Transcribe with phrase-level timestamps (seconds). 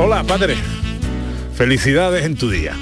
[0.00, 0.54] Hola, padre.
[1.56, 2.72] Felicidades en tu día.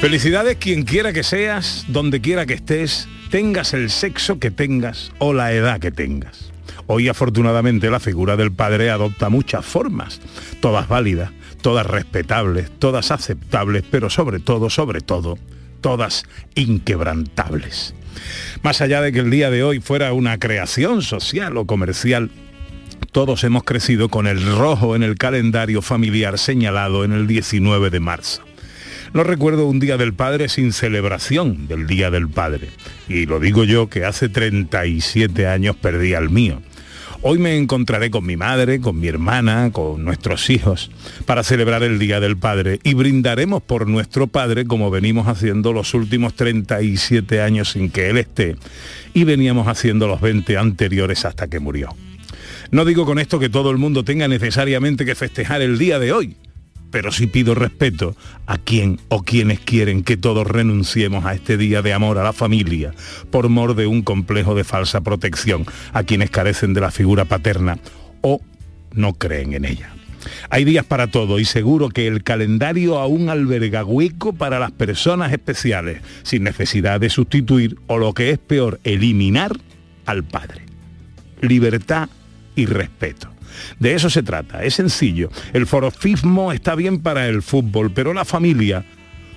[0.00, 5.34] Felicidades quien quiera que seas, donde quiera que estés, tengas el sexo que tengas o
[5.34, 6.50] la edad que tengas.
[6.86, 10.22] Hoy afortunadamente la figura del padre adopta muchas formas,
[10.60, 15.38] todas válidas, todas respetables, todas aceptables, pero sobre todo, sobre todo,
[15.82, 17.94] todas inquebrantables.
[18.62, 22.30] Más allá de que el día de hoy fuera una creación social o comercial,
[23.12, 28.00] todos hemos crecido con el rojo en el calendario familiar señalado en el 19 de
[28.00, 28.42] marzo.
[29.12, 32.68] No recuerdo un Día del Padre sin celebración del Día del Padre.
[33.08, 36.60] Y lo digo yo que hace 37 años perdí al mío.
[37.20, 40.92] Hoy me encontraré con mi madre, con mi hermana, con nuestros hijos,
[41.26, 45.94] para celebrar el Día del Padre y brindaremos por nuestro Padre como venimos haciendo los
[45.94, 48.56] últimos 37 años sin que Él esté
[49.14, 51.88] y veníamos haciendo los 20 anteriores hasta que murió.
[52.70, 56.12] No digo con esto que todo el mundo tenga necesariamente que festejar el día de
[56.12, 56.36] hoy,
[56.90, 58.14] pero sí pido respeto
[58.46, 62.34] a quien o quienes quieren que todos renunciemos a este día de amor a la
[62.34, 62.92] familia
[63.30, 67.78] por mor de un complejo de falsa protección a quienes carecen de la figura paterna
[68.20, 68.42] o
[68.92, 69.94] no creen en ella.
[70.50, 75.32] Hay días para todo y seguro que el calendario aún alberga hueco para las personas
[75.32, 79.52] especiales, sin necesidad de sustituir o lo que es peor, eliminar
[80.04, 80.62] al padre.
[81.40, 82.08] Libertad
[82.58, 83.28] y respeto.
[83.78, 85.30] De eso se trata, es sencillo.
[85.52, 88.84] El forofismo está bien para el fútbol, pero la familia,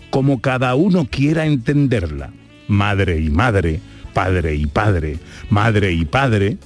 [0.10, 2.32] como cada uno quiera entenderla,
[2.68, 3.80] madre y madre,
[4.14, 5.20] padre y padre,
[5.52, 6.58] madre y padre,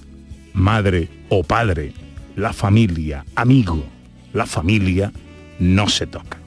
[0.53, 1.91] madre o padre,
[2.37, 3.85] la familia, amigo,
[4.33, 5.11] la familia
[5.59, 6.37] no se toca.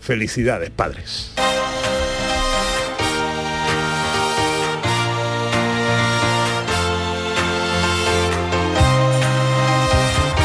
[0.00, 1.32] Felicidades, padres.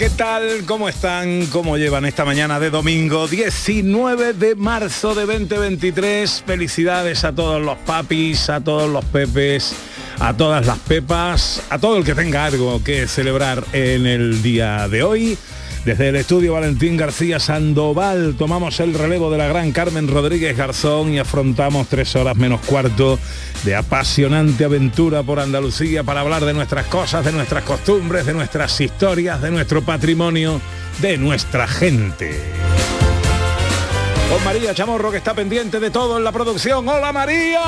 [0.00, 0.64] ¿Qué tal?
[0.64, 1.44] ¿Cómo están?
[1.48, 6.42] ¿Cómo llevan esta mañana de domingo 19 de marzo de 2023?
[6.46, 9.74] Felicidades a todos los papis, a todos los pepes,
[10.18, 14.88] a todas las pepas, a todo el que tenga algo que celebrar en el día
[14.88, 15.38] de hoy.
[15.84, 21.14] Desde el estudio Valentín García Sandoval tomamos el relevo de la gran Carmen Rodríguez Garzón
[21.14, 23.18] y afrontamos tres horas menos cuarto
[23.64, 28.78] de apasionante aventura por Andalucía para hablar de nuestras cosas, de nuestras costumbres, de nuestras
[28.78, 30.60] historias, de nuestro patrimonio,
[31.00, 32.38] de nuestra gente.
[34.30, 36.86] Con María Chamorro que está pendiente de todo en la producción.
[36.86, 37.62] ¡Hola María!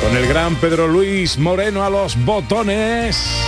[0.00, 3.47] Con el gran Pedro Luis Moreno a los botones.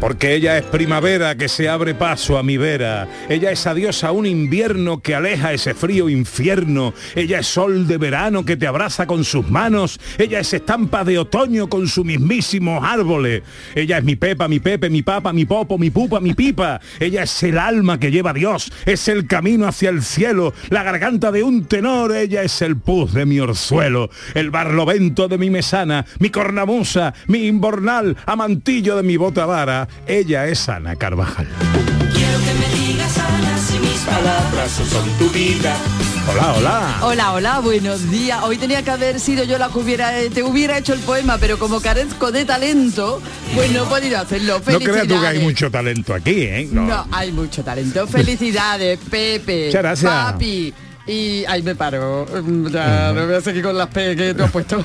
[0.00, 3.08] Porque ella es primavera que se abre paso a mi vera.
[3.28, 6.94] Ella es adiós a un invierno que aleja ese frío infierno.
[7.16, 9.98] Ella es sol de verano que te abraza con sus manos.
[10.16, 13.42] Ella es estampa de otoño con sus mismísimos árboles.
[13.74, 16.80] Ella es mi pepa, mi pepe, mi papa, mi popo, mi pupa, mi pipa.
[17.00, 18.70] Ella es el alma que lleva Dios.
[18.86, 20.54] Es el camino hacia el cielo.
[20.70, 22.14] La garganta de un tenor.
[22.14, 24.10] Ella es el puz de mi orzuelo.
[24.34, 26.06] El barlovento de mi mesana.
[26.20, 27.14] Mi cornamusa.
[27.26, 28.16] Mi imbornal.
[28.26, 29.87] Amantillo de mi bota vara.
[30.06, 31.46] Ella es Ana Carvajal.
[32.12, 35.76] Quiero que me digas Ana si mis palabras son tu vida.
[36.30, 36.98] Hola, hola.
[37.02, 38.38] Hola, hola, buenos días.
[38.42, 41.58] Hoy tenía que haber sido yo la que hubiera, te hubiera hecho el poema, pero
[41.58, 43.22] como carezco de talento,
[43.54, 44.60] pues no he podido hacerlo.
[44.66, 46.68] No creas tú que hay mucho talento aquí, ¿eh?
[46.70, 46.82] No.
[46.82, 48.06] No, hay mucho talento.
[48.06, 49.66] Felicidades, Pepe.
[49.66, 50.12] Muchas gracias.
[50.12, 50.74] Papi.
[51.08, 52.26] Y ahí me paro.
[52.44, 54.84] Mm, Ya, no voy a seguir con las P que tú has puesto.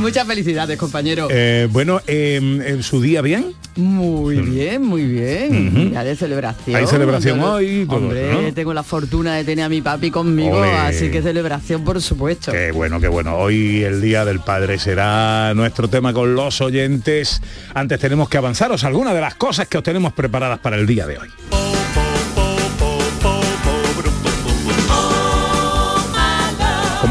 [0.00, 1.28] Muchas felicidades, compañero.
[1.30, 2.36] Eh, bueno, eh,
[2.66, 3.54] ¿en su día bien?
[3.76, 5.90] Muy bien, muy bien.
[5.90, 6.76] Día de celebración.
[6.76, 11.10] Hay celebración hoy, todo Hombre, tengo la fortuna de tener a mi papi conmigo, así
[11.10, 12.50] que celebración, por supuesto.
[12.50, 13.36] Qué bueno, qué bueno.
[13.36, 17.40] Hoy el Día del Padre será nuestro tema con los oyentes.
[17.74, 21.06] Antes tenemos que avanzaros algunas de las cosas que os tenemos preparadas para el día
[21.06, 21.61] de hoy.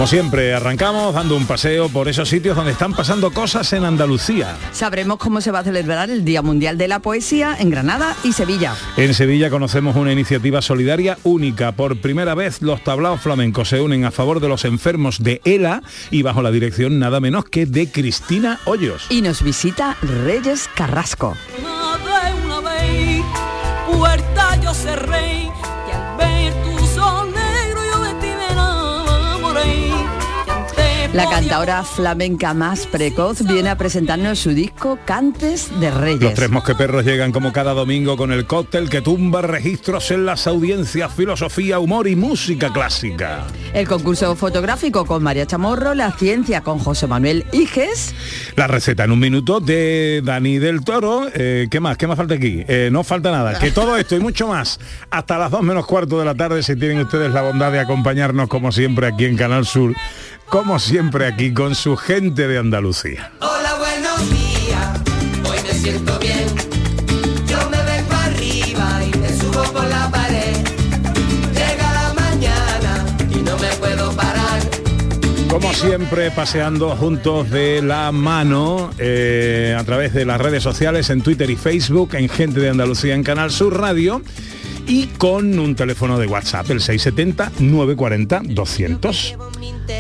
[0.02, 4.58] Como siempre, arrancamos dando un paseo por esos sitios donde están pasando cosas en Andalucía.
[4.72, 8.34] Sabremos cómo se va a celebrar el Día Mundial de la Poesía en Granada y
[8.34, 8.74] Sevilla.
[8.98, 11.74] En Sevilla conocemos una iniciativa solidaria única.
[11.74, 15.84] Por primera vez los tablaos flamencos se unen a favor de los enfermos de ELA
[16.10, 19.06] y bajo la dirección nada menos que de Cristina Hoyos.
[19.10, 21.38] Y nos visita Reyes Carrasco.
[21.60, 23.24] Una vez, una vez,
[23.96, 25.51] puerta yo cerré,
[31.14, 36.22] La cantadora flamenca más precoz viene a presentarnos su disco Cantes de Reyes.
[36.22, 40.48] Los tres mosqueperros llegan como cada domingo con el cóctel que tumba registros en las
[40.48, 43.46] audiencias, filosofía, humor y música clásica.
[43.74, 48.16] El concurso fotográfico con María Chamorro, la ciencia con José Manuel Iges,
[48.56, 51.28] La receta en un minuto de Dani del Toro.
[51.34, 51.98] Eh, ¿Qué más?
[51.98, 52.64] ¿Qué más falta aquí?
[52.70, 53.60] Eh, no falta nada.
[53.60, 54.80] Que todo esto y mucho más
[55.10, 58.48] hasta las dos menos cuarto de la tarde si tienen ustedes la bondad de acompañarnos
[58.48, 59.94] como siempre aquí en Canal Sur.
[60.52, 63.32] Como siempre aquí con su gente de Andalucía.
[63.40, 65.00] Hola, buenos días.
[65.50, 66.46] Hoy me siento bien.
[67.48, 70.58] Yo me vengo arriba y me subo por la pared.
[71.54, 74.60] Llega la mañana y no me puedo parar.
[75.50, 81.22] Como siempre, paseando juntos de la mano eh, a través de las redes sociales, en
[81.22, 84.22] Twitter y Facebook, en Gente de Andalucía en Canal Sur Radio
[84.88, 89.36] y con un teléfono de WhatsApp, el 670-940-200.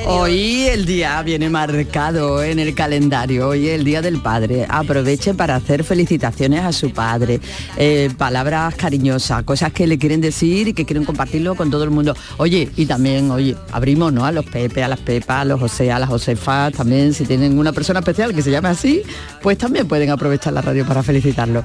[0.06, 4.66] Hoy el día viene marcado en el calendario, hoy es el Día del Padre.
[4.68, 7.40] Aproveche para hacer felicitaciones a su padre,
[7.78, 11.92] eh, palabras cariñosas, cosas que le quieren decir y que quieren compartirlo con todo el
[11.92, 12.16] mundo.
[12.38, 14.26] Oye, y también, oye, abrimos ¿no?
[14.26, 17.60] a los Pepe, a las Pepas, a los José, a las Josefas, también si tienen
[17.60, 19.04] una persona especial que se llame así,
[19.42, 21.64] pues también pueden aprovechar la radio para felicitarlo.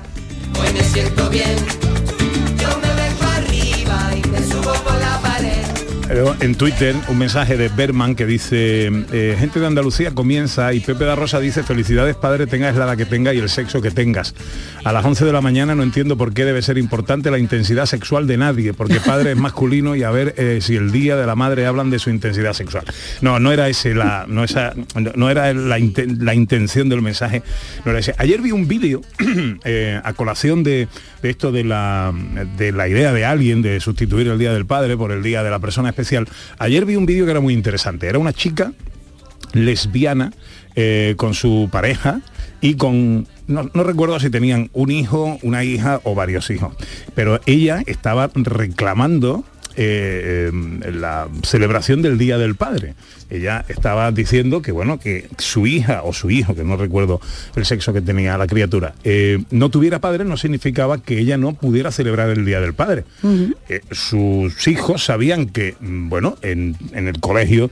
[0.61, 1.96] Hoy me siento bien.
[6.41, 11.05] En Twitter un mensaje de Berman que dice, eh, gente de Andalucía comienza y Pepe
[11.05, 14.35] da Rosa dice, felicidades padre, tengas la edad que tengas y el sexo que tengas.
[14.85, 17.85] A las 11 de la mañana no entiendo por qué debe ser importante la intensidad
[17.85, 21.27] sexual de nadie, porque padre es masculino y a ver eh, si el día de
[21.27, 22.85] la madre hablan de su intensidad sexual.
[23.21, 24.73] No, no era ese la, no, esa,
[25.15, 27.43] no- era la, la intención del mensaje.
[27.85, 28.15] No era ese.
[28.17, 29.03] Ayer vi un vídeo
[29.65, 30.89] eh, a colación de,
[31.21, 32.11] de esto de la,
[32.57, 35.51] de la idea de alguien de sustituir el Día del Padre por el Día de
[35.51, 36.06] la Persona Especial.
[36.59, 38.07] Ayer vi un vídeo que era muy interesante.
[38.07, 38.73] Era una chica
[39.53, 40.33] lesbiana
[40.75, 42.21] eh, con su pareja
[42.61, 46.75] y con no, no recuerdo si tenían un hijo, una hija o varios hijos,
[47.15, 49.45] pero ella estaba reclamando
[49.77, 52.95] eh, eh, la celebración del Día del Padre.
[53.29, 57.21] Ella estaba diciendo que bueno, que su hija o su hijo, que no recuerdo
[57.57, 61.55] el sexo que tenía la criatura, eh, no tuviera padre no significaba que ella no
[61.55, 63.05] pudiera celebrar el Día del Padre.
[63.69, 67.71] Eh, sus hijos sabían que, mm, bueno, en, en el colegio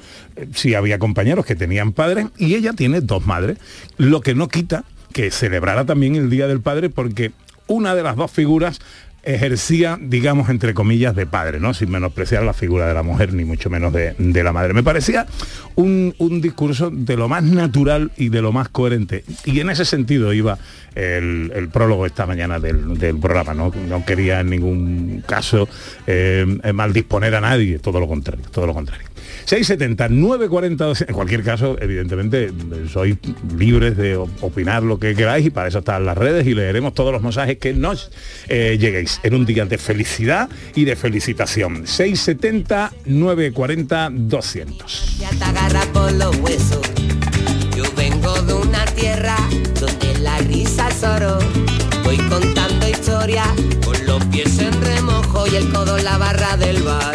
[0.52, 3.58] sí había compañeros que tenían padres y ella tiene dos madres,
[3.96, 7.30] lo que no quita que celebrara también el Día del Padre porque
[7.66, 8.80] una de las dos figuras
[9.24, 11.74] ejercía, digamos, entre comillas, de padre, ¿no?
[11.74, 14.74] Sin menospreciar la figura de la mujer, ni mucho menos de, de la madre.
[14.74, 15.26] Me parecía
[15.74, 19.24] un, un discurso de lo más natural y de lo más coherente.
[19.44, 20.58] Y en ese sentido iba
[20.94, 23.72] el, el prólogo esta mañana del, del programa, ¿no?
[23.88, 25.68] No quería en ningún caso
[26.06, 29.06] eh, maldisponer a nadie, todo lo contrario, todo lo contrario.
[29.44, 31.08] 670 940 200.
[31.08, 32.50] en cualquier caso evidentemente
[32.92, 33.16] sois
[33.56, 36.94] libres de op- opinar lo que queráis y para eso están las redes y leeremos
[36.94, 38.10] todos los mensajes que nos
[38.48, 45.44] eh, lleguéis en un día de felicidad y de felicitación 670 940 200 Ya te
[45.44, 46.80] agarra por los huesos.
[47.76, 49.36] Yo vengo de una tierra
[49.80, 51.38] donde la risa es oro.
[52.04, 52.74] Voy contando
[53.84, 57.14] con los pies en remojo y el codo en la barra del bar.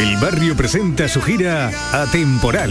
[0.00, 2.70] El barrio presenta su gira Atemporal.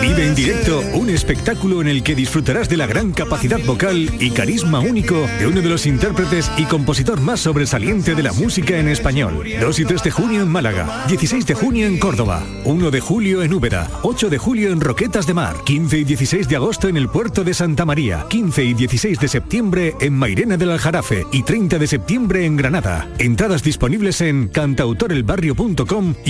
[0.00, 4.30] Vive en directo un espectáculo en el que disfrutarás de la gran capacidad vocal y
[4.30, 8.88] carisma único de uno de los intérpretes y compositor más sobresaliente de la música en
[8.88, 9.44] español.
[9.60, 13.42] 2 y 3 de junio en Málaga, 16 de junio en Córdoba, 1 de julio
[13.42, 16.96] en Úbeda, 8 de julio en Roquetas de Mar, 15 y 16 de agosto en
[16.96, 21.42] el puerto de Santa María, 15 y 16 de septiembre en Mairena del Aljarafe y
[21.42, 23.10] 30 de septiembre en Granada.
[23.18, 26.29] Entradas disponibles en cantautorelbarrio.com y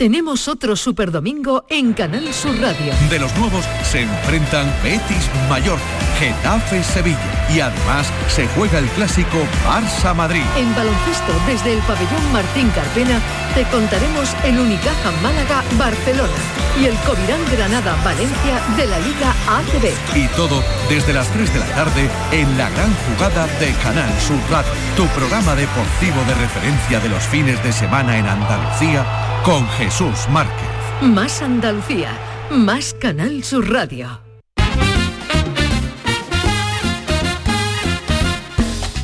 [0.00, 2.94] Tenemos otro Super Domingo en Canal Sur Radio.
[3.10, 5.84] De los nuevos se enfrentan Betis Mallorca,
[6.18, 10.40] Getafe Sevilla y además se juega el clásico Barça Madrid.
[10.56, 13.20] En baloncesto, desde el pabellón Martín Carpena,
[13.54, 16.32] te contaremos el Unicaja Málaga Barcelona
[16.80, 20.16] y el Covirán Granada Valencia de la Liga ACB.
[20.16, 24.40] Y todo desde las 3 de la tarde en la gran jugada de Canal Sur
[24.50, 29.04] Radio, tu programa deportivo de referencia de los fines de semana en Andalucía
[29.44, 30.68] con Jesús Márquez.
[31.00, 32.10] Más Andalucía,
[32.50, 34.20] más Canal Sur Radio.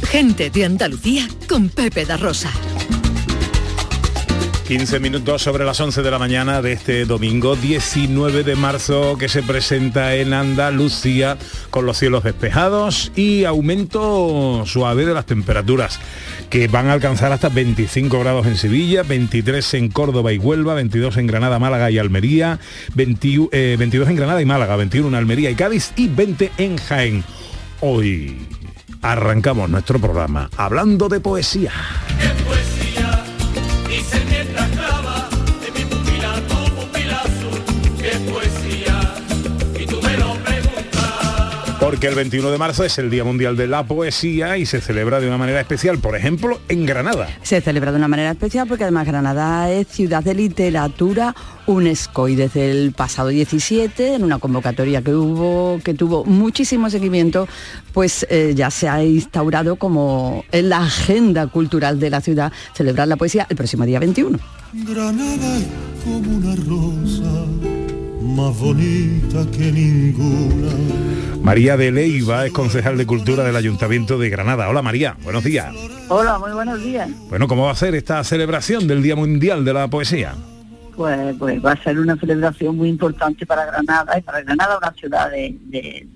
[0.04, 2.50] Gente de Andalucía con Pepe da Rosa.
[4.66, 9.28] 15 minutos sobre las 11 de la mañana de este domingo 19 de marzo que
[9.28, 11.38] se presenta en Andalucía
[11.70, 16.00] con los cielos despejados y aumento suave de las temperaturas
[16.50, 21.16] que van a alcanzar hasta 25 grados en Sevilla, 23 en Córdoba y Huelva, 22
[21.18, 22.58] en Granada, Málaga y Almería,
[22.94, 26.76] 20 eh, 22 en Granada y Málaga, 21 en Almería y Cádiz y 20 en
[26.76, 27.24] Jaén.
[27.80, 28.36] Hoy
[29.00, 31.70] arrancamos nuestro programa hablando de poesía.
[41.86, 45.20] Porque el 21 de marzo es el Día Mundial de la Poesía y se celebra
[45.20, 47.28] de una manera especial, por ejemplo, en Granada.
[47.42, 51.32] Se celebra de una manera especial porque además Granada es ciudad de literatura
[51.68, 57.46] UNESCO y desde el pasado 17, en una convocatoria que hubo, que tuvo muchísimo seguimiento,
[57.92, 63.06] pues eh, ya se ha instaurado como en la agenda cultural de la ciudad celebrar
[63.06, 64.40] la poesía el próximo día 21.
[64.72, 65.66] Granada es
[66.02, 67.46] como una rosa,
[68.36, 70.70] más bonita que ninguna.
[71.42, 74.68] María de Leiva es concejal de Cultura del Ayuntamiento de Granada.
[74.68, 75.74] Hola María, buenos días.
[76.08, 77.08] Hola, muy buenos días.
[77.30, 80.34] Bueno, ¿cómo va a ser esta celebración del Día Mundial de la Poesía?
[80.94, 84.92] Pues, pues va a ser una celebración muy importante para Granada y para Granada una
[84.92, 86.06] ciudad de,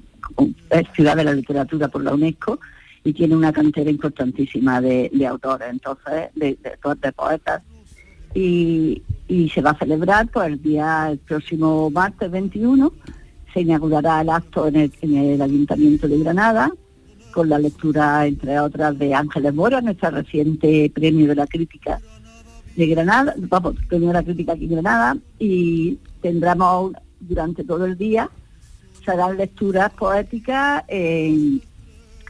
[0.95, 2.61] ciudad de la literatura por la UNESCO
[3.03, 7.63] y tiene una cantera importantísima de, de autores, entonces, de, de, de poetas.
[8.35, 9.03] Y,
[9.55, 12.93] se va a celebrar pues el día, el próximo martes 21,
[13.53, 16.73] se inaugurará el acto en el, en el Ayuntamiento de Granada
[17.31, 22.01] con la lectura, entre otras, de Ángeles Mora, nuestra reciente premio de la crítica
[22.77, 27.97] de Granada, vamos, premio de la crítica aquí en Granada, y tendremos durante todo el
[27.97, 28.31] día,
[29.05, 31.63] se harán lecturas poéticas en,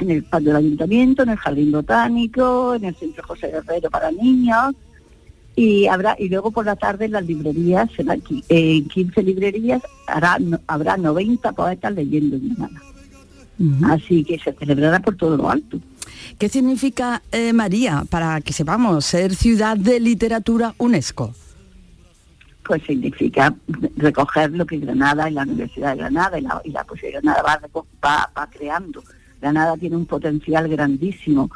[0.00, 4.10] en el patio del ayuntamiento, en el jardín botánico, en el centro José Guerrero para
[4.10, 4.74] niños,
[5.56, 9.82] y habrá y luego por la tarde en las librerías, será aquí, en 15 librerías,
[10.06, 12.80] hará, no- habrá 90 poetas leyendo en Granada.
[13.92, 15.78] Así que se celebrará por todo lo alto.
[16.38, 21.34] ¿Qué significa, eh, María, para que sepamos, ser ciudad de literatura UNESCO?
[22.62, 23.52] pues significa
[23.96, 27.42] recoger lo que Granada y la Universidad de Granada y la, y la de Granada
[27.42, 27.60] va,
[28.04, 29.02] va- va creando.
[29.40, 31.50] Granada tiene un potencial grandísimo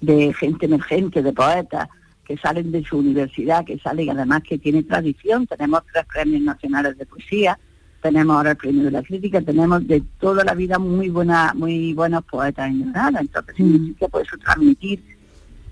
[0.00, 1.88] de gente emergente, de poetas
[2.30, 5.48] que salen de su universidad, que salen además que tiene tradición.
[5.48, 7.58] Tenemos tres premios nacionales de poesía,
[8.00, 11.92] tenemos ahora el premio de la crítica, tenemos de toda la vida muy buena, muy
[11.92, 13.18] buenos poetas en Granada.
[13.20, 15.02] Entonces significa por eso transmitir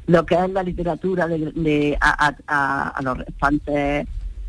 [0.08, 4.08] lo que es la literatura de, de- a, a- a- a los restantes.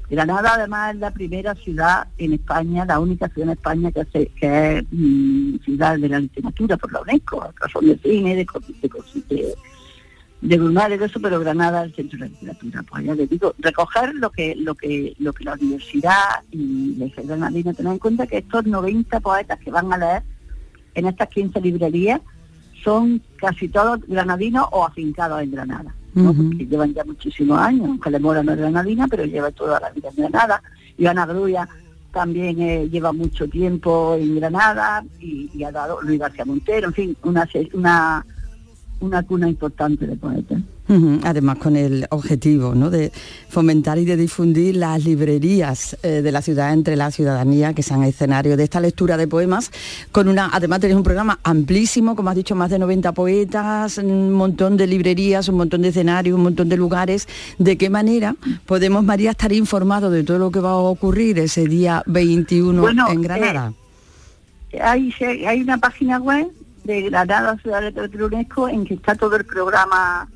[0.10, 4.32] Granada además es la primera ciudad en España, la única ciudad en España que, se-
[4.40, 8.48] que es mm, ciudad de la literatura por la UNESCO, otras son de cine, de,
[8.82, 8.90] de,
[9.36, 9.56] de,
[10.42, 12.84] de Brunel y de eso, pero Granada el centro de la literatura.
[12.84, 17.06] Pues ya les digo, recoger lo que, lo que, lo que la universidad y la
[17.06, 20.24] Iglesia Granadina tener en cuenta que estos 90 poetas que van a leer
[20.96, 22.22] en estas 15 librerías
[22.84, 26.34] son casi todos granadinos o afincados en Granada, ¿no?
[26.34, 29.90] porque llevan ya muchísimos años, aunque le Mora no es granadina, pero lleva toda la
[29.90, 30.64] vida en Granada.
[30.98, 31.68] Ivana Grulla
[32.14, 36.94] también eh, lleva mucho tiempo en Granada y, y ha dado Luis García Montero, en
[36.94, 38.26] fin, una, una
[39.02, 40.60] una cuna importante de poetas.
[41.24, 42.90] Además con el objetivo ¿no?
[42.90, 43.12] de
[43.48, 48.02] fomentar y de difundir las librerías eh, de la ciudad entre la ciudadanía que sean
[48.04, 49.72] escenario de esta lectura de poemas
[50.12, 54.32] con una además tenéis un programa amplísimo como has dicho más de 90 poetas un
[54.34, 57.28] montón de librerías un montón de escenarios un montón de lugares
[57.60, 61.68] de qué manera podemos María estar informados de todo lo que va a ocurrir ese
[61.68, 63.74] día 21 Bueno, en Granada
[64.82, 66.48] Hay, se- hay una página web
[66.90, 70.28] de Granada Ciudad de UNESCO en que está todo el programa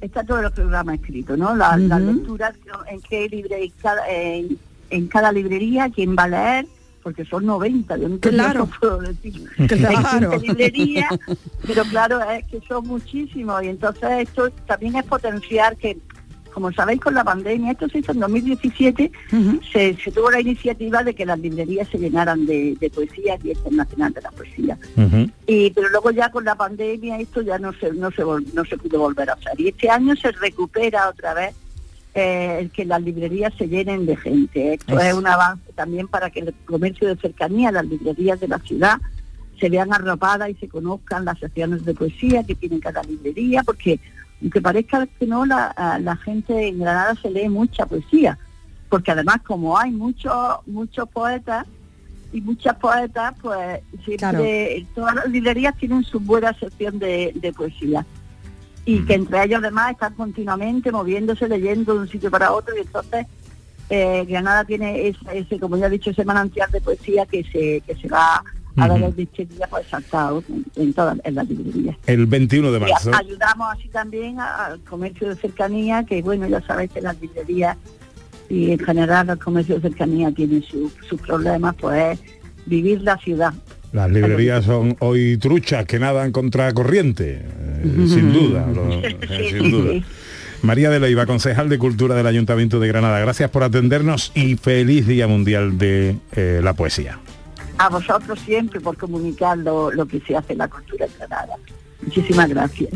[0.00, 1.54] está todo el programa escrito, ¿no?
[1.54, 2.12] La- Las Ujú.
[2.12, 2.54] lecturas
[2.88, 6.66] en qué libre en cada, en, cada librería, quién va a leer,
[7.02, 8.68] porque son 90, yo no Claro.
[8.80, 9.44] puedo decir.
[9.68, 10.32] Claro.
[10.32, 11.18] En 15 librerías,
[11.66, 15.98] pero claro, es que son muchísimos y entonces esto también es potenciar que,
[16.50, 19.12] como sabéis con la pandemia, esto se hizo en 2017,
[19.72, 23.52] se, se tuvo la iniciativa de que las librerías se llenaran de, de poesía, Día
[23.52, 24.78] Internacional de la Poesía.
[25.46, 28.76] Y, pero luego ya con la pandemia esto ya no se, no se, no se
[28.76, 29.60] pudo volver a hacer.
[29.60, 31.54] Y este año se recupera otra vez
[32.14, 34.74] eh, el que las librerías se llenen de gente.
[34.74, 38.58] Esto es un avance también para que el comercio de cercanía, las librerías de la
[38.58, 38.98] ciudad,
[39.60, 44.00] se vean arropadas y se conozcan las secciones de poesía que tiene cada librería, porque
[44.40, 48.38] aunque parezca que no, la, la gente en Granada se lee mucha poesía,
[48.88, 50.34] porque además como hay muchos
[50.66, 51.66] muchos poetas
[52.32, 58.06] y muchas poetas, pues siempre todas las librerías tienen su buena sección de, de poesía.
[58.86, 62.80] Y que entre ellos además están continuamente moviéndose, leyendo de un sitio para otro, y
[62.80, 63.26] entonces
[63.90, 67.82] eh, Granada tiene ese, ese, como ya he dicho, ese manantial de poesía que se,
[67.86, 68.42] que se va
[68.76, 68.94] a Ujú.
[68.94, 71.96] ver desde este día pues saltado en, en todas en las librerías.
[72.06, 73.10] El 21 de marzo.
[73.14, 77.76] ayudamos así también al comercio de cercanía, que bueno, ya sabéis que las librerías
[78.48, 82.20] y en general el comercio de cercanía tiene su- sus problemas, pues es
[82.66, 83.52] vivir la ciudad.
[83.92, 89.70] Las librerías son hoy truchas que nadan contra corriente, eh, sin duda, lo- eh, sin
[89.70, 89.92] duda.
[90.62, 95.06] María de Leiva, concejal de Cultura del Ayuntamiento de Granada, gracias por atendernos y feliz
[95.06, 97.18] Día Mundial de eh, la Poesía.
[97.80, 101.56] A vosotros siempre por comunicar lo, lo que se hace en la cultura en Granada.
[102.02, 102.90] Muchísimas gracias.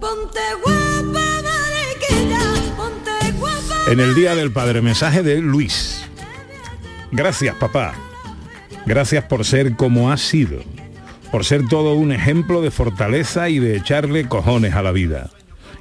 [0.00, 2.40] Ponte guapa, mariquilla,
[2.76, 3.92] ponte guapa.
[3.92, 6.04] En el Día del Padre, mensaje de Luis.
[7.12, 7.94] Gracias, papá.
[8.84, 10.58] Gracias por ser como has sido.
[11.30, 15.30] Por ser todo un ejemplo de fortaleza y de echarle cojones a la vida.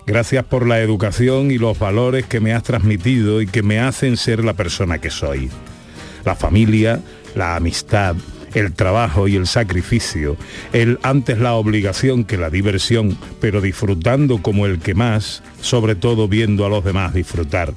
[0.05, 4.17] Gracias por la educación y los valores que me has transmitido y que me hacen
[4.17, 5.49] ser la persona que soy.
[6.25, 7.01] La familia,
[7.35, 8.15] la amistad,
[8.53, 10.37] el trabajo y el sacrificio,
[10.73, 16.27] el antes la obligación que la diversión, pero disfrutando como el que más, sobre todo
[16.27, 17.73] viendo a los demás disfrutar.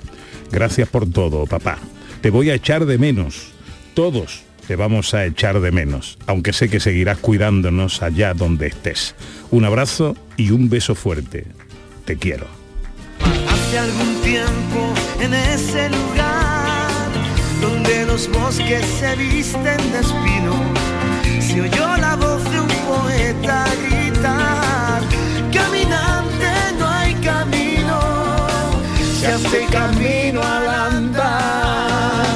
[0.50, 1.78] Gracias por todo, papá.
[2.20, 3.52] Te voy a echar de menos.
[3.94, 9.14] Todos te vamos a echar de menos, aunque sé que seguirás cuidándonos allá donde estés.
[9.50, 11.46] Un abrazo y un beso fuerte.
[12.04, 12.46] Te quiero.
[13.20, 16.29] Hace algún tiempo en ese lugar
[18.10, 20.54] los bosques se visten de espino,
[21.40, 25.00] se oyó la voz de un poeta gritar,
[25.52, 26.46] caminante
[26.78, 28.00] no hay camino,
[29.18, 32.26] se hace camino al andar.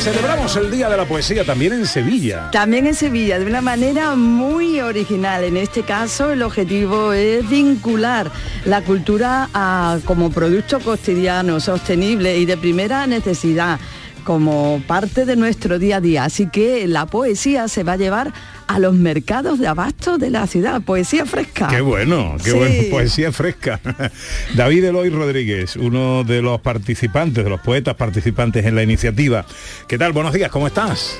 [0.00, 2.50] Celebramos el Día de la Poesía también en Sevilla.
[2.50, 5.44] También en Sevilla, de una manera muy original.
[5.44, 8.28] En este caso, el objetivo es vincular
[8.64, 13.78] la cultura a- como producto cotidiano, sostenible y de primera necesidad,
[14.24, 16.24] como parte de nuestro día a día.
[16.24, 18.32] Así que la poesía se va a llevar
[18.66, 20.80] a los mercados de abasto de la ciudad.
[20.82, 21.68] Poesía fresca.
[21.68, 22.56] Qué bueno, qué Sí.
[22.56, 23.80] bueno, poesía fresca.
[24.54, 29.44] David Eloy Rodríguez, uno de los participantes, de los poetas participantes en la iniciativa.
[29.88, 30.12] ¿Qué tal?
[30.12, 31.16] Buenos días, ¿cómo estás?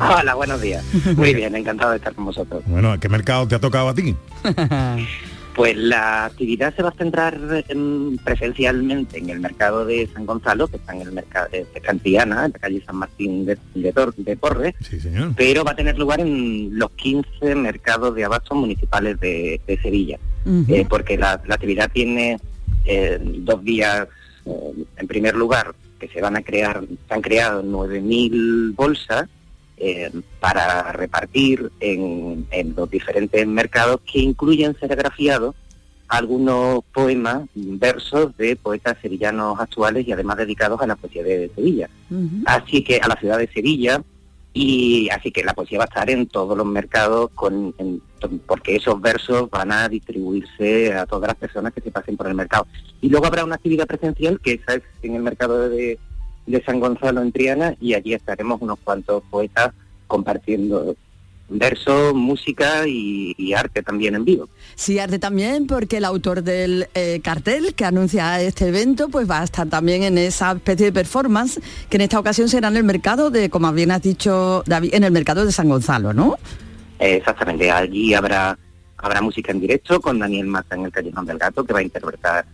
[0.00, 0.82] Hola, buenos días.
[1.16, 2.62] Muy bien, encantado de estar con vosotros.
[2.66, 4.14] Bueno, ¿qué mercado te ha tocado a ti?
[5.60, 7.38] Pues la actividad se va a centrar
[8.24, 12.52] presencialmente en el mercado de San Gonzalo, que está en el mercado de Cantillana, en
[12.52, 15.34] la calle San Martín de, de, Tor- de Porres, Sí, señor.
[15.36, 20.18] pero va a tener lugar en los 15 mercados de abastos municipales de, de Sevilla.
[20.68, 22.38] Eh, porque la, la actividad tiene
[22.86, 24.08] eh, dos días,
[24.46, 29.28] eh, en primer lugar, que se van a crear, se han creado 9.000 bolsas
[29.80, 35.54] eh, para repartir en, en los diferentes mercados que incluyen serigrafiados
[36.08, 41.88] algunos poemas, versos de poetas sevillanos actuales y además dedicados a la poesía de Sevilla.
[42.46, 44.02] Así que a la ciudad de Sevilla
[44.52, 48.02] y así que la poesía va a estar en todos los mercados con, en-
[48.46, 52.34] porque esos versos van a distribuirse a todas las personas que se pasen por el
[52.34, 52.66] mercado.
[53.00, 55.96] Y luego habrá una actividad presencial que esa es en el mercado de,
[56.50, 59.72] de San Gonzalo en Triana y allí estaremos unos cuantos poetas
[60.06, 60.96] compartiendo
[61.48, 64.48] verso, música y, y arte también en vivo.
[64.76, 69.40] Sí, arte también, porque el autor del eh, cartel que anuncia este evento, pues va
[69.40, 72.84] a estar también en esa especie de performance, que en esta ocasión será en el
[72.84, 76.36] mercado de, como bien has dicho, David, en el mercado de San Gonzalo, ¿no?
[76.98, 78.56] Exactamente, allí habrá
[79.02, 81.82] habrá música en directo con Daniel Mata en el Callejón del Gato, que va a
[81.82, 82.44] interpretar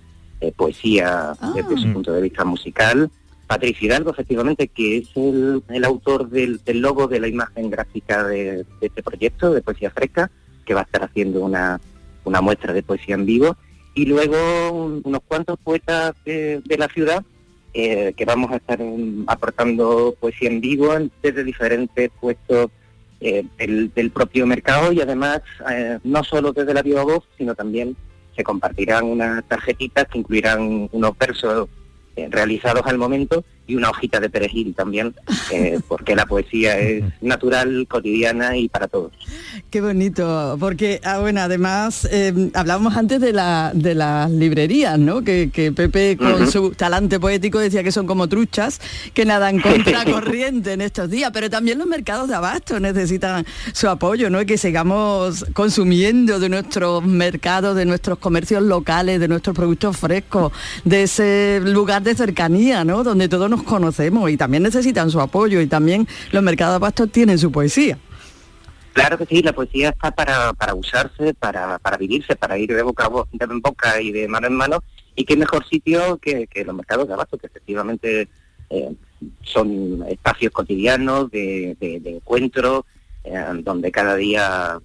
[0.40, 3.10] eh, poesía desde su punto de vista musical.
[3.46, 9.02] Patricia Hidalgo, efectivamente, que es el, autor del, logo de la imagen gráfica de, este
[9.02, 10.30] proyecto de Poesía Fresca,
[10.64, 11.80] que va a estar haciendo una,
[12.24, 13.56] una muestra de poesía en vivo.
[13.94, 14.36] Y luego
[14.72, 17.24] un- unos cuantos poetas de, la ciudad
[17.72, 18.80] eh, que vamos a estar
[19.26, 22.70] aportando poesía en vivo desde diferentes puestos
[23.20, 27.96] eh, del, propio mercado y además eh, no solo desde la viva voz, sino también
[28.34, 31.68] se compartirán unas tarjetitas que incluirán unos versos
[32.30, 35.14] realizados al momento y una hojita de perejil también,
[35.52, 39.12] eh, porque la poesía es natural, cotidiana y para todos.
[39.70, 45.22] Qué bonito, porque ah, bueno, además eh, hablábamos antes de, la, de las librerías, ¿no?
[45.22, 48.80] Que, que Pepe con su talante poético decía que son como truchas,
[49.14, 54.30] que nadan contracorriente en estos días, pero también los mercados de abasto necesitan su apoyo,
[54.30, 54.40] ¿no?
[54.40, 60.52] Y que sigamos consumiendo de nuestros mercados, de nuestros comercios locales, de nuestros productos frescos,
[60.84, 63.02] de ese lugar de cercanía, ¿no?
[63.02, 67.06] Donde todos nos conocemos y también necesitan su apoyo y también los mercados de abasto
[67.06, 67.98] tienen su poesía.
[68.92, 72.82] Claro que sí, la poesía está para, para usarse, para, para vivirse, para ir de
[72.82, 74.82] boca, a bo- de en boca y de mano en mano.
[75.14, 78.28] Y qué mejor sitio que, que los mercados de abasto, que efectivamente
[78.70, 78.92] eh,
[79.42, 82.86] son espacios cotidianos de, de- de encuentro,
[83.24, 84.78] eh, donde cada día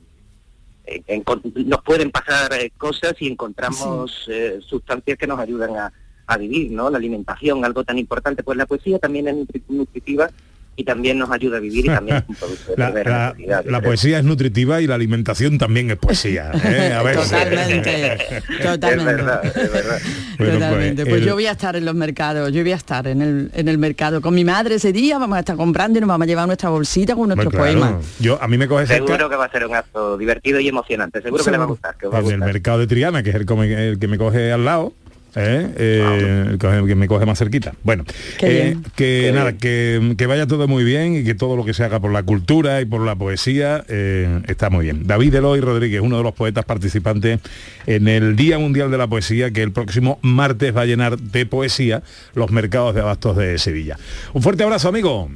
[0.86, 1.24] eh,
[1.66, 5.94] nos pueden pasar cosas y encontramos eh, sustancias que nos ayudan a,
[6.28, 6.90] a vivir, ¿no?
[6.90, 10.30] La alimentación, algo tan importante, pues la poesía también es nutri- nutritiva
[10.74, 13.62] y también nos ayuda a vivir y también es un producto de La, la- la
[13.62, 13.82] creo.
[13.82, 16.50] poesía es nutritiva y la alimentación también es poesía.
[16.64, 16.94] ¿eh?
[16.94, 17.18] A ver.
[17.18, 18.18] Totalmente,
[18.64, 19.12] totalmente.
[19.12, 20.00] Es verdad, es verdad.
[20.38, 21.04] Bueno, Totalmente.
[21.04, 23.22] pues, Pues el- yo voy a estar en los mercados, yo voy a estar en
[23.22, 26.08] el, en el mercado con mi madre ese día, vamos a estar comprando y nos
[26.08, 27.92] vamos a llevar nuestra bolsita con nuestros Bueno, claro.
[27.98, 28.16] poemas.
[28.22, 30.70] Yo, a mí me coge cerca Seguro que va a ser un acto divertido y
[30.70, 31.22] emocionante.
[31.22, 31.96] Seguro que le va a gustar.
[31.98, 32.48] Que va a en el gustar.
[32.54, 34.94] mercado de Triana, que es el, el que me coge al lado.
[35.36, 35.70] ¿Eh?
[35.78, 37.74] Eh, que me coge más cerquita.
[37.84, 38.04] Bueno,
[38.42, 41.84] eh, que nada, que, que vaya todo muy bien y que todo lo que se
[41.84, 45.08] haga por la cultura y por la poesía eh, está muy bien.
[45.08, 47.40] David Eloy Rodríguez, uno de los poetas participantes
[47.86, 51.46] en el Día Mundial de la Poesía, que el próximo martes va a llenar de
[51.46, 53.98] poesía los mercados de abastos de Sevilla.
[54.34, 55.30] Un fuerte abrazo, amigo.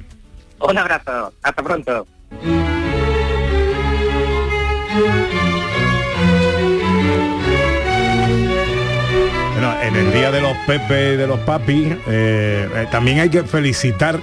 [0.60, 1.34] Un abrazo.
[1.42, 2.08] Hasta pronto.
[9.74, 13.44] En el día de los Pepe y de los Papi, eh, eh, también hay que
[13.44, 14.20] felicitar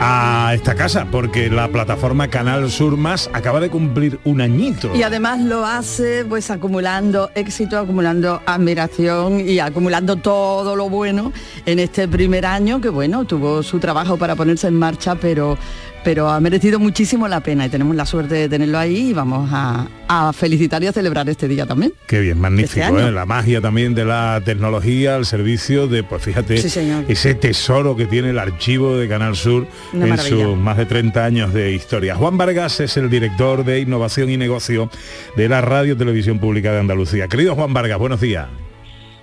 [0.00, 4.90] a esta casa, porque la plataforma Canal Sur Más acaba de cumplir un añito.
[4.94, 11.32] Y además lo hace pues acumulando éxito, acumulando admiración y acumulando todo lo bueno
[11.66, 15.56] en este primer año que bueno, tuvo su trabajo para ponerse en marcha, pero
[16.04, 19.48] pero ha merecido muchísimo la pena y tenemos la suerte de tenerlo ahí y vamos
[19.52, 21.92] a, a felicitar y a celebrar este día también.
[22.06, 23.08] Qué bien, magnífico, Este.
[23.08, 23.12] ¿eh?
[23.12, 28.06] la magia también de la tecnología al servicio de, pues fíjate, Sí, ese tesoro que
[28.06, 30.44] tiene el archivo de Canal Sur Una en maravilla.
[30.44, 32.14] sus más de 30 años de historia.
[32.14, 34.90] Juan Vargas es el director de innovación y negocio
[35.36, 37.28] de la Radio Televisión Pública de Andalucía.
[37.28, 38.46] Querido Juan Vargas, buenos días.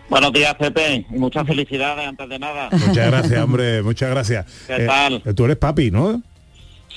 [0.10, 2.70] Buenos días, Pepe, y muchas felicidades antes de nada.
[2.72, 4.46] Muchas gracias, hombre, muchas gracias.
[4.66, 5.22] ¿Qué tal?
[5.36, 6.24] tú eres papi, ¿no?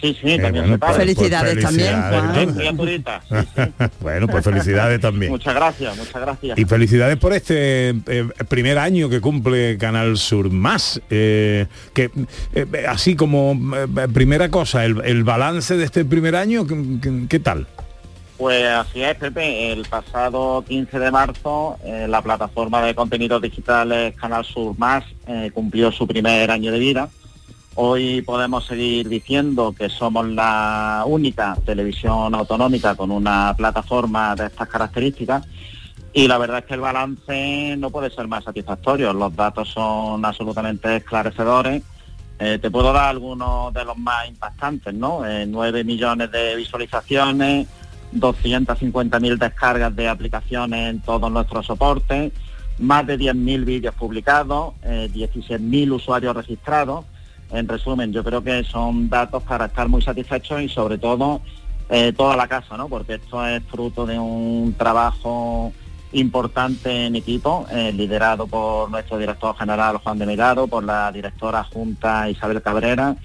[0.01, 0.93] Sí, sí, Eh, también bueno, se paga.
[0.95, 3.23] pues- Felicidades pues también, felicidades, Sí, criaturita.
[4.01, 5.31] bueno, pues felicidades también.
[5.33, 6.59] Muchas gracias, muchas gracias.
[6.59, 11.01] Y felicidades por este eh, primer año que cumple Canal Sur Más.
[11.11, 12.11] eh, que
[12.55, 17.27] eh, así como eh, primera cosa, el, el balance de este primer año, ¿qué, qué-
[17.29, 17.67] qué tal?
[18.39, 19.73] Pues así es, Pepe.
[19.73, 25.51] El pasado 15 de marzo, eh, la plataforma de contenidos digitales Canal Sur Más eh,
[25.55, 27.09] cumplió su primer año de vida.
[27.75, 34.69] Hoy podemos seguir diciendo que somos la única televisión autonómica con una plataforma de estas
[34.69, 35.47] características
[36.13, 39.15] y la verdad es que el balance no puede ser más satisfactorio.
[39.15, 41.83] Los datos son absolutamente esclarecedores.
[42.39, 45.25] Eh, te puedo dar algunos de los más impactantes, ¿no?
[45.25, 47.67] Eh, 9 millones de visualizaciones,
[48.15, 52.33] 250.000 descargas de aplicaciones en todos nuestros soportes,
[52.79, 57.07] más de 10.000 vídeos publicados, eh, 16.000 usuarios registrados.
[57.53, 61.41] En resumen, yo creo que son datos para estar muy satisfechos y sobre todo
[61.91, 62.89] eh, toda la casa, ¿no?
[62.89, 65.73] Porque esto es fruto de un trabajo
[66.13, 71.65] importante en equipo, eh, liderado por nuestro director general Juan de Mirado, por la directora
[71.65, 73.17] junta Isabel Cabrera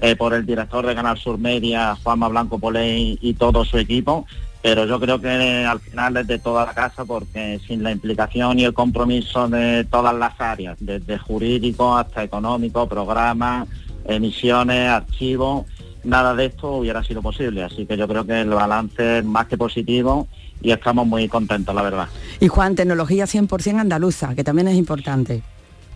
[0.00, 4.26] eh, por el director de Canal Sur Media, Juanma Blanco Poley y todo su equipo,
[4.62, 8.58] pero yo creo que al final es de toda la casa porque sin la implicación
[8.58, 13.68] y el compromiso de todas las áreas, desde jurídico hasta económico, programas,
[14.04, 15.66] emisiones, archivos,
[16.04, 17.62] nada de esto hubiera sido posible.
[17.62, 20.26] Así que yo creo que el balance es más que positivo
[20.60, 22.08] y estamos muy contentos, la verdad.
[22.40, 25.42] Y Juan, tecnología 100% andaluza, que también es importante.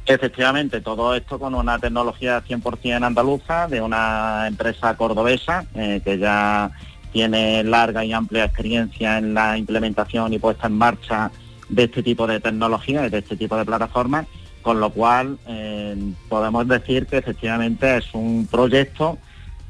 [0.04, 6.72] Efectivamente, todo esto con una tecnología 100% andaluza de una empresa cordobesa eh, que ya
[7.12, 11.30] tiene larga y amplia experiencia en la implementación y puesta en marcha
[11.68, 14.26] de este tipo de tecnología y de este tipo de plataformas,
[14.62, 15.96] con lo cual eh,
[16.28, 19.18] podemos decir que efectivamente es un proyecto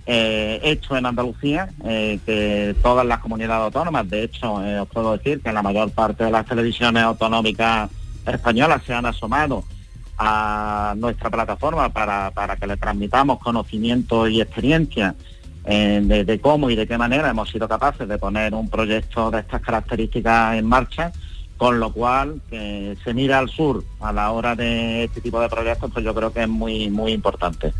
[0.04, 5.40] eh, hecho en Andalucía, eh, que todas las comunidades autónomas, de hecho os puedo decir
[5.40, 7.88] que la mayor parte de las televisiones autonómicas
[8.26, 9.64] españolas se han asomado
[10.18, 15.14] a nuestra plataforma para, para que le transmitamos conocimiento y experiencia
[15.64, 19.62] de, cómo y de qué manera hemos sido capaces de poner un proyecto de estas
[19.62, 21.12] características en marcha,
[21.56, 25.48] con lo cual que se mira al sur a la hora de este tipo de
[25.48, 27.72] proyectos, pues yo creo que es muy, muy importante.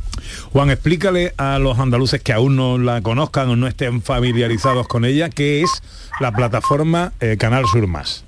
[0.53, 5.05] Juan, explícale a los andaluces que aún no la conozcan o no estén familiarizados con
[5.05, 5.83] ella, ¿qué es
[6.21, 8.25] la plataforma eh, Canal Sur Más?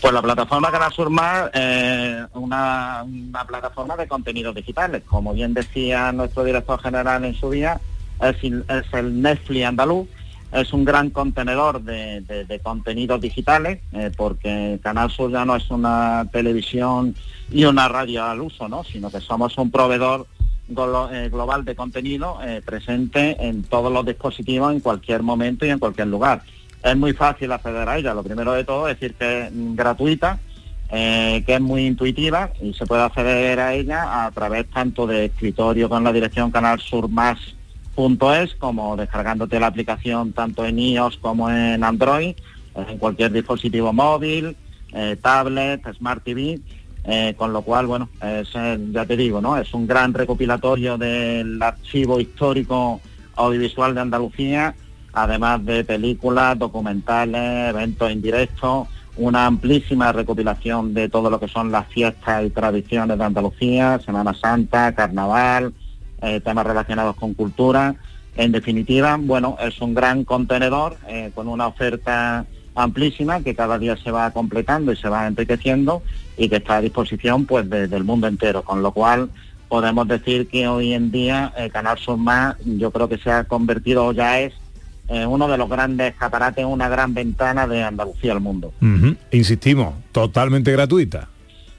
[0.00, 5.02] Pues la plataforma Canal Sur Más es una, una plataforma de contenidos digitales.
[5.06, 7.80] Como bien decía nuestro director general en su día,
[8.20, 10.08] es, el Netflix andaluz,
[10.52, 16.26] es un gran contenedor de, contenidos digitales, eh, porque Canal Sur ya no es una
[16.32, 17.14] televisión
[17.50, 18.82] y una radio al uso, ¿no?
[18.84, 20.26] sino que somos un proveedor
[20.68, 25.78] eh, global de contenido eh, presente en todos los dispositivos en cualquier momento y en
[25.78, 26.42] cualquier lugar.
[26.82, 30.38] Es muy fácil acceder a ella, lo primero de todo es decir que es gratuita,
[30.90, 35.88] que es muy intuitiva y se puede acceder a ella a través tanto de escritorio
[35.90, 37.57] con la dirección Canal Sur Más
[37.98, 42.36] es como descargándote la aplicación tanto en iOS como en Android,
[42.76, 44.56] en cualquier dispositivo móvil,
[44.92, 46.60] eh, tablet, Smart TV,
[47.04, 49.56] eh, con lo cual, bueno, es, eh, ya te digo, ¿no?
[49.56, 53.00] Es un gran recopilatorio del archivo histórico
[53.34, 54.76] audiovisual de Andalucía,
[55.12, 61.72] además de películas, documentales, eventos en directo, una amplísima recopilación de todo lo que son
[61.72, 65.72] las fiestas y tradiciones de Andalucía, Semana Santa, Carnaval,
[66.22, 67.94] eh, temas relacionados con cultura.
[68.36, 73.96] En definitiva, bueno, es un gran contenedor eh, con una oferta amplísima que cada día
[73.96, 76.02] se va completando y se va enriqueciendo
[76.36, 79.30] y que está a disposición pues del mundo entero, con lo cual
[79.68, 82.18] podemos decir que hoy en día el Canal Sur
[82.64, 84.54] yo creo que se ha convertido ya es
[85.08, 88.72] eh, uno de los grandes catarates, una gran ventana de Andalucía al mundo.
[89.32, 91.28] Insistimos, totalmente gratuita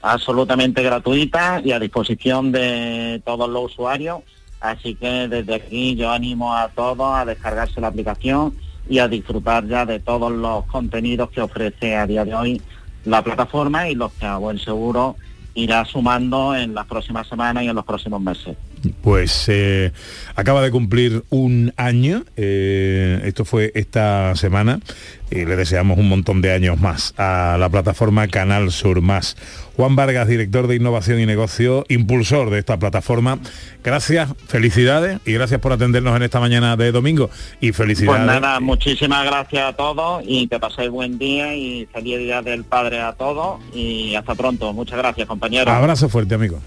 [0.02, 4.20] absolutamente gratuita y a disposición de todos los usuarios.
[4.60, 8.54] Así que desde aquí yo animo a todos a descargarse la aplicación
[8.88, 12.62] y a disfrutar ya de todos los contenidos que ofrece a día de hoy
[13.04, 15.16] la plataforma y los que a buen seguro
[15.54, 18.56] irá sumando en las próximas semanas y en los próximos meses.
[19.02, 19.92] Pues eh,
[20.34, 24.80] acaba de cumplir un año, eh, esto fue esta semana,
[25.30, 29.36] y le deseamos un montón de años más a la plataforma Canal Sur Más.
[29.76, 33.38] Juan Vargas, director de Innovación y Negocio, impulsor de esta plataforma.
[33.82, 37.30] Gracias, felicidades y gracias por atendernos en esta mañana de domingo.
[37.60, 38.24] Y felicidades.
[38.24, 42.64] Pues nada, muchísimas gracias a todos y que paséis buen día y feliz día del
[42.64, 44.72] Padre a todos y hasta pronto.
[44.72, 45.72] Muchas gracias, compañeros.
[45.72, 46.60] Abrazo fuerte, amigo.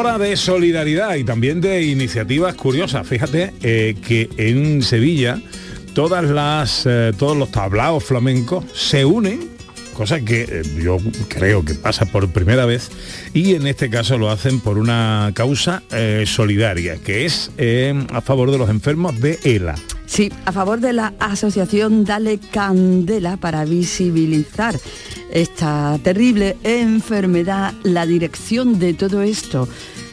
[0.00, 3.06] Ahora de solidaridad y también de iniciativas curiosas.
[3.06, 5.38] Fíjate eh, que en Sevilla
[5.92, 9.50] todas las, eh, todos los tablaos flamencos se unen
[9.92, 10.96] cosa que eh, yo
[11.28, 12.88] creo que pasa por primera vez
[13.34, 15.82] y en este caso lo hacen por una causa
[16.24, 17.50] solidaria, que es
[18.10, 19.74] a favor de los enfermos de ELA.
[20.10, 24.74] Sí, a favor de la asociación Dale Candela para visibilizar
[25.30, 29.68] esta terrible enfermedad, la dirección de todo esto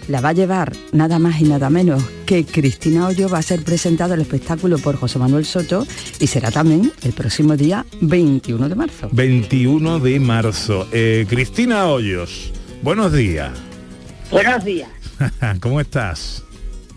[0.07, 3.63] la va a llevar nada más y nada menos que Cristina Hoyo va a ser
[3.63, 5.87] presentado el espectáculo por José Manuel Soto
[6.19, 9.09] y será también el próximo día 21 de marzo.
[9.11, 10.87] 21 de marzo.
[10.91, 13.51] Eh, Cristina Hoyos, buenos días.
[14.29, 14.91] Buenos días.
[15.59, 16.43] ¿Cómo estás?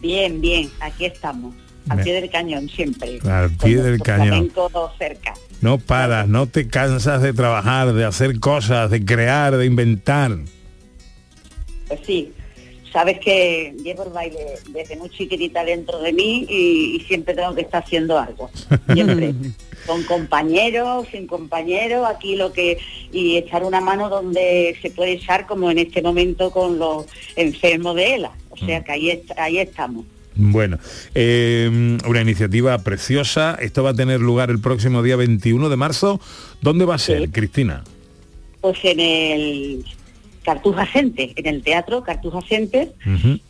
[0.03, 1.55] Bien, bien, aquí estamos.
[1.88, 3.19] Al pie del cañón siempre.
[3.29, 4.49] Al pie del cañón.
[4.51, 5.35] Todo cerca.
[5.61, 10.37] No paras, no te cansas de trabajar, de hacer cosas, de crear, de inventar.
[11.88, 12.33] Pues sí,
[12.93, 14.38] sabes que llevo el baile
[14.69, 18.51] desde muy chiquitita dentro de mí y, y siempre tengo que estar haciendo algo.
[18.93, 19.35] Siempre.
[19.87, 22.79] con compañeros, sin compañeros, aquí lo que
[23.12, 27.97] y echar una mano donde se puede echar como en este momento con los enfermos
[27.97, 28.33] de ELA.
[28.51, 30.05] O sea que ahí, ahí estamos.
[30.42, 30.79] Bueno,
[31.14, 33.59] eh, una iniciativa preciosa.
[33.61, 36.18] Esto va a tener lugar el próximo día 21 de marzo.
[36.62, 37.85] ¿Dónde va a ser, Cristina?
[38.62, 39.85] Pues en el
[40.42, 42.94] Cartuja Center, en el teatro Cartuja Center,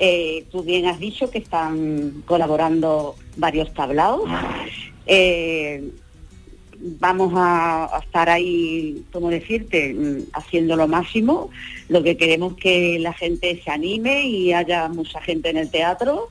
[0.00, 4.28] eh, tú bien has dicho que están colaborando varios tablaos.
[5.06, 5.92] Eh,
[6.98, 11.50] vamos a, a estar ahí, como decirte, mm, haciendo lo máximo.
[11.88, 16.28] Lo que queremos que la gente se anime y haya mucha gente en el teatro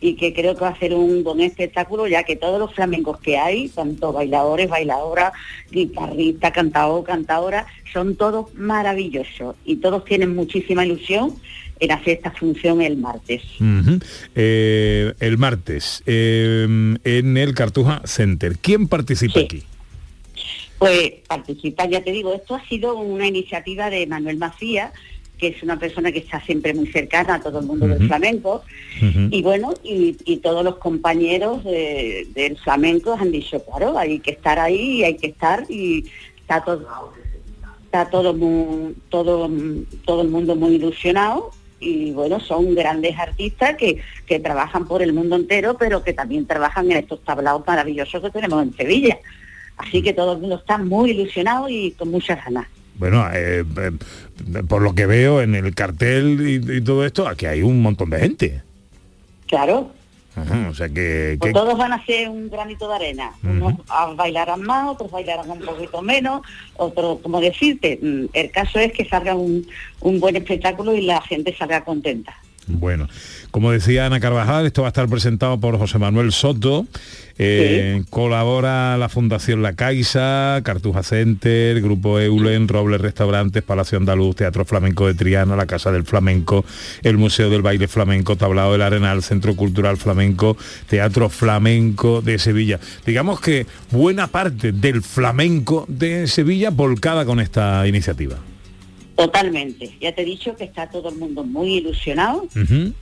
[0.00, 3.18] y que creo que va a ser un buen espectáculo, ya que todos los flamencos
[3.20, 5.32] que hay, tanto bailadores, bailadoras,
[5.70, 11.34] guitarristas, cantador, cantadora, son todos maravillosos y todos tienen muchísima ilusión
[11.80, 13.42] en hacer esta función el martes.
[14.34, 18.56] Eh, el martes, eh, en el Cartuja Center.
[18.60, 19.62] ¿Quién participa aquí?
[20.78, 24.92] Pues participa, ya te digo, esto ha sido una iniciativa de Manuel Macías,
[25.38, 28.62] que es una persona que está siempre muy cercana a todo el mundo del flamenco,
[29.30, 34.32] y bueno, y, y todos los compañeros de- del flamenco han dicho, claro, hay que
[34.32, 36.04] estar ahí, hay que estar, y
[36.40, 37.12] está todo,
[37.84, 39.48] está todo muy, todo,
[40.04, 45.12] todo el mundo muy ilusionado, y bueno, son grandes artistas que, que trabajan por el
[45.12, 49.16] mundo entero, pero que también trabajan en estos tablaos maravillosos que tenemos en Sevilla.
[49.76, 52.66] Así que todo el mundo está muy ilusionado y con muchas ganas.
[52.98, 53.92] Bueno, eh, eh,
[54.68, 58.10] por lo que veo en el cartel y, y todo esto, aquí hay un montón
[58.10, 58.62] de gente.
[59.46, 59.92] Claro,
[60.36, 61.36] Ajá, o sea que...
[61.40, 63.32] pues que- todos van a ser un granito de arena.
[63.42, 66.42] Unos ah, bailarán más, otros bailarán un poquito menos,
[66.76, 69.66] otros, como decirte, mm, el caso es que salga un,
[70.00, 72.34] un buen espectáculo y la gente salga contenta.
[72.68, 73.08] Bueno,
[73.50, 76.86] como decía Ana Carvajal, esto va a estar presentado por José Manuel Soto.
[77.40, 84.64] Eh, Colabora la Fundación La Caixa, Cartuja Center, Grupo Eulen, Robles Restaurantes, Palacio Andaluz, Teatro
[84.64, 86.64] Flamenco de Triana, la Casa del Flamenco,
[87.02, 90.56] el Museo del Baile Flamenco, Tablado del Arenal, Centro Cultural Flamenco,
[90.88, 92.80] Teatro Flamenco de Sevilla.
[93.06, 98.47] Digamos que buena parte del flamenco de Sevilla volcada con esta iniciativa.
[99.18, 99.90] Totalmente.
[100.00, 102.46] Ya te he dicho que está todo el mundo muy ilusionado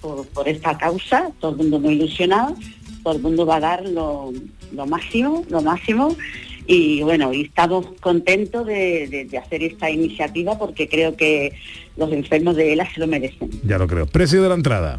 [0.01, 2.57] por, por esta causa, todo el mundo muy ilusionado,
[3.03, 4.33] todo el mundo va a dar lo,
[4.73, 6.17] lo máximo, lo máximo.
[6.67, 11.53] Y bueno, y estamos contentos de, de- de hacer esta iniciativa porque creo que
[11.99, 13.51] los enfermos de ELA se lo merecen.
[13.63, 14.07] Ya lo creo.
[14.07, 14.99] Precio de la entrada.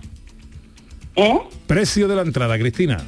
[1.15, 1.39] ¿Eh?
[1.65, 3.03] Precio de la entrada, Cristina.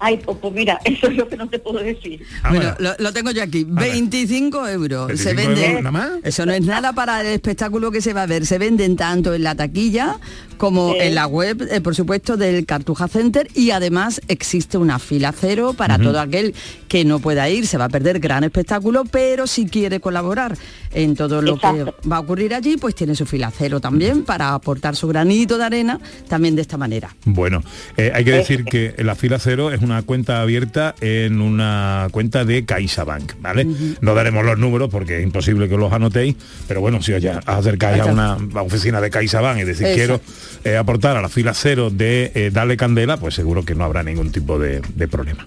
[0.00, 2.22] Ay, pues, mira, eso es lo que no te puedo decir.
[2.48, 3.64] Bueno, lo, lo tengo yo aquí.
[3.68, 5.18] 25 euros.
[5.20, 5.66] se 25 vende.
[5.66, 6.10] euros nada más.
[6.24, 8.46] Eso no es nada para el espectáculo que se va a ver.
[8.46, 10.16] Se venden tanto en la taquilla
[10.56, 10.98] como Sí.
[11.00, 13.48] en la web, eh, por supuesto, del Cartuja Center.
[13.54, 16.54] Y además existe una fila cero para todo aquel
[16.88, 17.66] que no pueda ir.
[17.66, 20.56] Se va a perder gran espectáculo, pero si quiere colaborar
[20.92, 21.94] en todo lo Exacto.
[22.02, 25.56] que va a ocurrir allí, pues tiene su fila cero también para aportar su granito
[25.58, 27.14] de arena también de esta manera.
[27.24, 27.62] Bueno,
[27.96, 32.44] eh, hay que decir que la fila cero es una cuenta abierta en una cuenta
[32.44, 33.66] de CaixaBank, ¿vale?
[34.00, 36.36] No daremos los números porque es imposible que los anotéis,
[36.68, 39.64] pero bueno, si os ya- os acercáis a una a una oficina de CaixaBank y
[39.64, 39.96] decís Exacto.
[39.96, 40.20] quiero
[40.64, 44.02] eh, aportar a la fila cero de eh, Dale Candela, pues seguro que no habrá
[44.02, 45.44] ningún tipo de, de problema.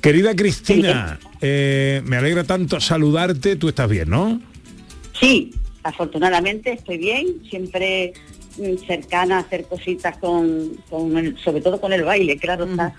[0.00, 4.40] Querida Cristina, eh, me alegra tanto saludarte, tú estás bien, ¿no?
[5.18, 8.12] Sí, afortunadamente estoy bien, siempre
[8.86, 12.94] cercana a hacer cositas con, con el- sobre todo con el baile, claro está.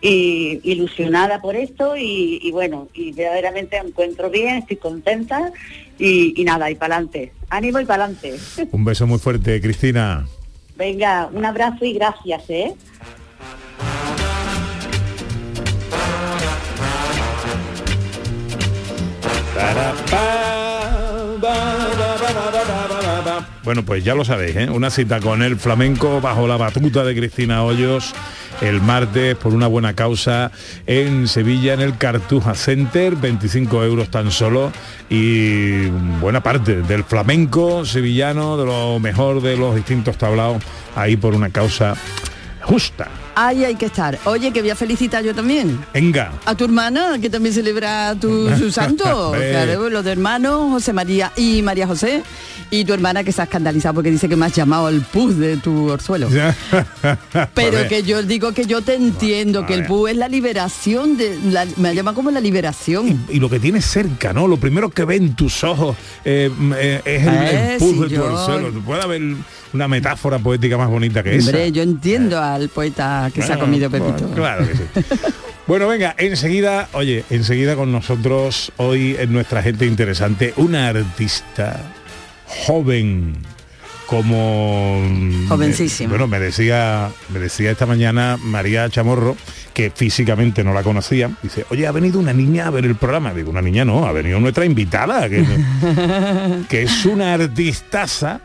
[0.00, 5.52] Y ilusionada por esto y, y bueno, y verdaderamente me encuentro bien, estoy contenta
[5.98, 7.32] y, y nada, y para adelante.
[7.50, 8.34] Ánimo y para adelante.
[8.72, 10.26] Un beso muy fuerte, Cristina.
[10.76, 12.74] Venga, un abrazo y gracias, ¿eh?
[23.64, 24.70] Bueno, pues ya lo sabéis, ¿eh?
[24.70, 28.12] una cita con el flamenco bajo la batuta de Cristina Hoyos
[28.60, 30.52] el martes por una buena causa
[30.86, 34.72] en Sevilla, en el Cartuja Center, 25 euros tan solo
[35.10, 35.86] y
[36.20, 40.62] buena parte del flamenco sevillano, de lo mejor de los distintos tablaos,
[40.94, 41.94] ahí por una causa
[42.62, 43.08] justa.
[43.34, 44.18] Ahí hay que estar.
[44.24, 45.78] Oye, que voy a felicitar yo también.
[45.94, 46.32] Venga.
[46.44, 49.32] A tu hermana, que también celebra tu, su santo.
[49.52, 52.22] Claro, los de hermanos, José María y María José.
[52.70, 55.36] Y tu hermana que se ha escandalizado porque dice que me has llamado el pus
[55.38, 56.28] de tu orzuelo.
[57.54, 61.38] Pero que yo digo que yo te entiendo, que el pus es la liberación de.
[61.50, 63.24] la- me llama como la liberación.
[63.28, 64.48] y lo que tienes cerca, ¿no?
[64.48, 68.14] Lo primero que ven tus ojos eh, eh, es el, el Eh, pus de tu
[68.14, 68.80] yo- orzuelo.
[68.80, 69.22] Puede haber
[69.74, 71.48] una metáfora poética más bonita que esa.
[71.50, 74.30] Hombre, yo entiendo al poeta que se ha Bueno, comido bueno, Pepito.
[74.34, 74.82] claro que sí.
[75.66, 81.80] Bueno, venga, enseguida, oye, enseguida con nosotros hoy en nuestra gente interesante, una artista
[82.46, 83.36] joven
[84.06, 85.00] como
[85.48, 86.10] Jovencísima.
[86.10, 89.36] bueno me decía me decía esta mañana María Chamorro
[89.72, 93.32] que físicamente no la conocía dice oye ha venido una niña a ver el programa
[93.32, 95.46] digo una niña no ha venido nuestra invitada que,
[96.68, 98.40] que es una artistaza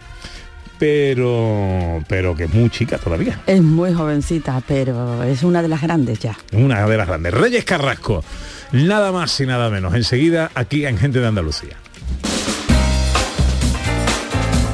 [0.80, 5.82] pero pero que es muy chica todavía Es muy jovencita, pero es una de las
[5.82, 6.38] grandes ya.
[6.54, 7.34] una de las grandes.
[7.34, 8.24] Reyes Carrasco,
[8.72, 9.94] nada más y nada menos.
[9.96, 11.78] Enseguida aquí en Gente de Andalucía.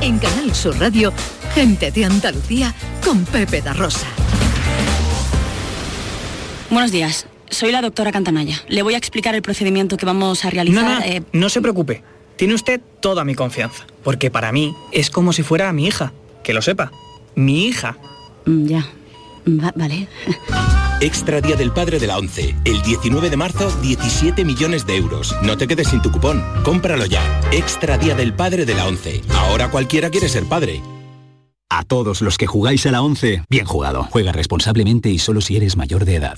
[0.01, 1.13] En Canal Sur Radio,
[1.53, 2.73] gente de Andalucía
[3.03, 4.05] con Pepe da Rosa.
[6.69, 8.57] Buenos días, soy la doctora Cantanaya.
[8.67, 10.83] Le voy a explicar el procedimiento que vamos a realizar.
[10.83, 12.03] No, no, eh, no se preocupe.
[12.35, 13.85] Tiene usted toda mi confianza.
[14.03, 16.13] Porque para mí es como si fuera mi hija.
[16.43, 16.91] Que lo sepa.
[17.35, 17.97] Mi hija.
[18.45, 18.87] mm, ya.
[19.47, 20.07] Va- vale.
[21.01, 22.55] Extra Día del Padre de la ONCE.
[22.63, 25.35] El 19 de marzo, 17 millones de euros.
[25.41, 26.41] No te quedes sin tu cupón.
[26.63, 27.21] Cómpralo ya.
[27.51, 29.21] Extra Día del Padre de la ONCE.
[29.35, 30.81] Ahora cualquiera quiere ser padre.
[31.69, 34.07] A todos los que jugáis a la 11, bien jugado.
[34.11, 36.37] Juega responsablemente y solo si eres mayor de edad.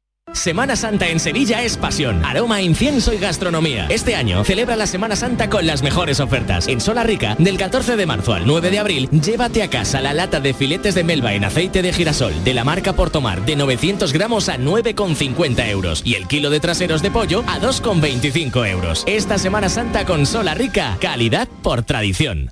[0.33, 3.87] Semana Santa en Sevilla es pasión, aroma, incienso y gastronomía.
[3.89, 6.67] Este año celebra la Semana Santa con las mejores ofertas.
[6.67, 10.13] En Sola Rica, del 14 de marzo al 9 de abril, llévate a casa la
[10.13, 14.13] lata de filetes de melva en aceite de girasol de la marca Portomar de 900
[14.13, 19.03] gramos a 9,50 euros y el kilo de traseros de pollo a 2,25 euros.
[19.07, 22.51] Esta Semana Santa con Sola Rica, calidad por tradición.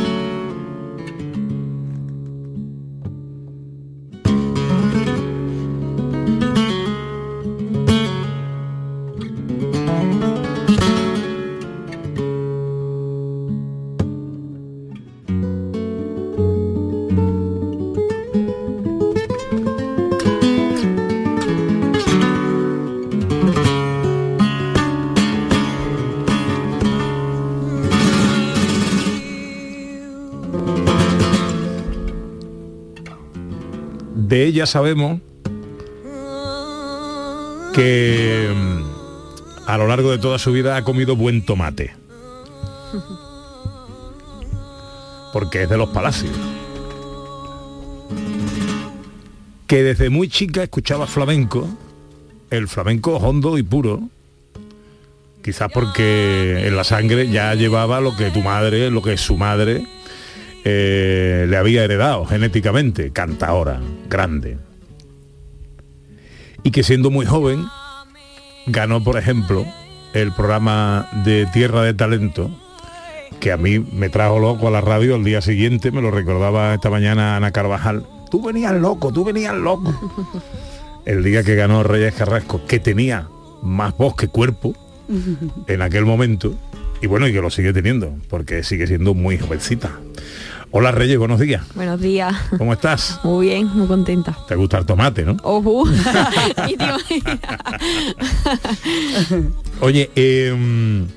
[34.61, 35.19] Ella sabemos
[37.73, 38.83] que mm,
[39.65, 41.95] a lo largo de toda su vida ha comido buen tomate.
[45.33, 46.31] Porque es de los palacios.
[49.65, 51.67] Que desde muy chica escuchaba flamenco,
[52.51, 54.09] el flamenco hondo y puro,
[55.43, 59.87] quizás porque en la sangre ya llevaba lo que tu madre, lo que su madre
[60.63, 64.57] eh, le había heredado genéticamente, cantaora, grande.
[66.63, 67.65] Y que siendo muy joven
[68.67, 69.65] ganó, por ejemplo,
[70.13, 72.51] el programa de Tierra de Talento,
[73.39, 76.73] que a mí me trajo loco a la radio al día siguiente, me lo recordaba
[76.73, 78.05] esta mañana Ana Carvajal.
[78.29, 79.93] Tú venías loco, tú venías loco.
[81.05, 83.27] El día que ganó Reyes Carrasco, que tenía
[83.63, 84.75] más voz que cuerpo
[85.67, 86.53] en aquel momento,
[87.01, 89.89] y bueno, y que lo sigue teniendo, porque sigue siendo muy jovencita.
[90.73, 91.63] Hola Reyes, buenos días.
[91.75, 92.33] Buenos días.
[92.57, 93.19] ¿Cómo estás?
[93.23, 94.37] Muy bien, muy contenta.
[94.47, 95.35] Te gusta el tomate, ¿no?
[95.43, 95.83] Ojo.
[99.81, 101.07] Oye, em,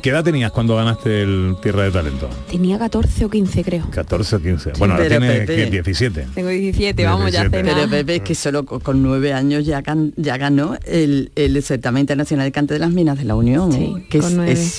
[0.00, 2.28] ¿qué edad tenías cuando ganaste el Tierra de Talento?
[2.50, 3.90] Tenía 14 o 15 creo.
[3.90, 4.72] 14 o 15.
[4.78, 5.56] bueno, ahora pero tienes Pepe.
[5.64, 5.70] ¿qué?
[5.70, 6.26] 17.
[6.34, 7.70] Tengo 17, vamos, ya 17.
[7.70, 7.90] hace Pero.
[7.90, 12.00] Pepe, es que solo co- con nueve años ya, gan- ya ganó el, el certamen
[12.00, 14.06] internacional de cante de las minas de la Unión, Sí, ¿eh?
[14.08, 14.26] que es,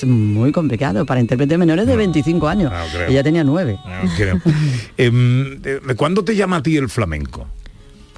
[0.02, 2.72] es muy complicado para intérpretes menores de 25 años.
[2.92, 3.08] Creo.
[3.08, 3.78] Ella tenía nueve.
[3.84, 4.40] No, creo.
[4.96, 7.46] Em, ¿de- de ¿Cuándo te llama a ti el flamenco?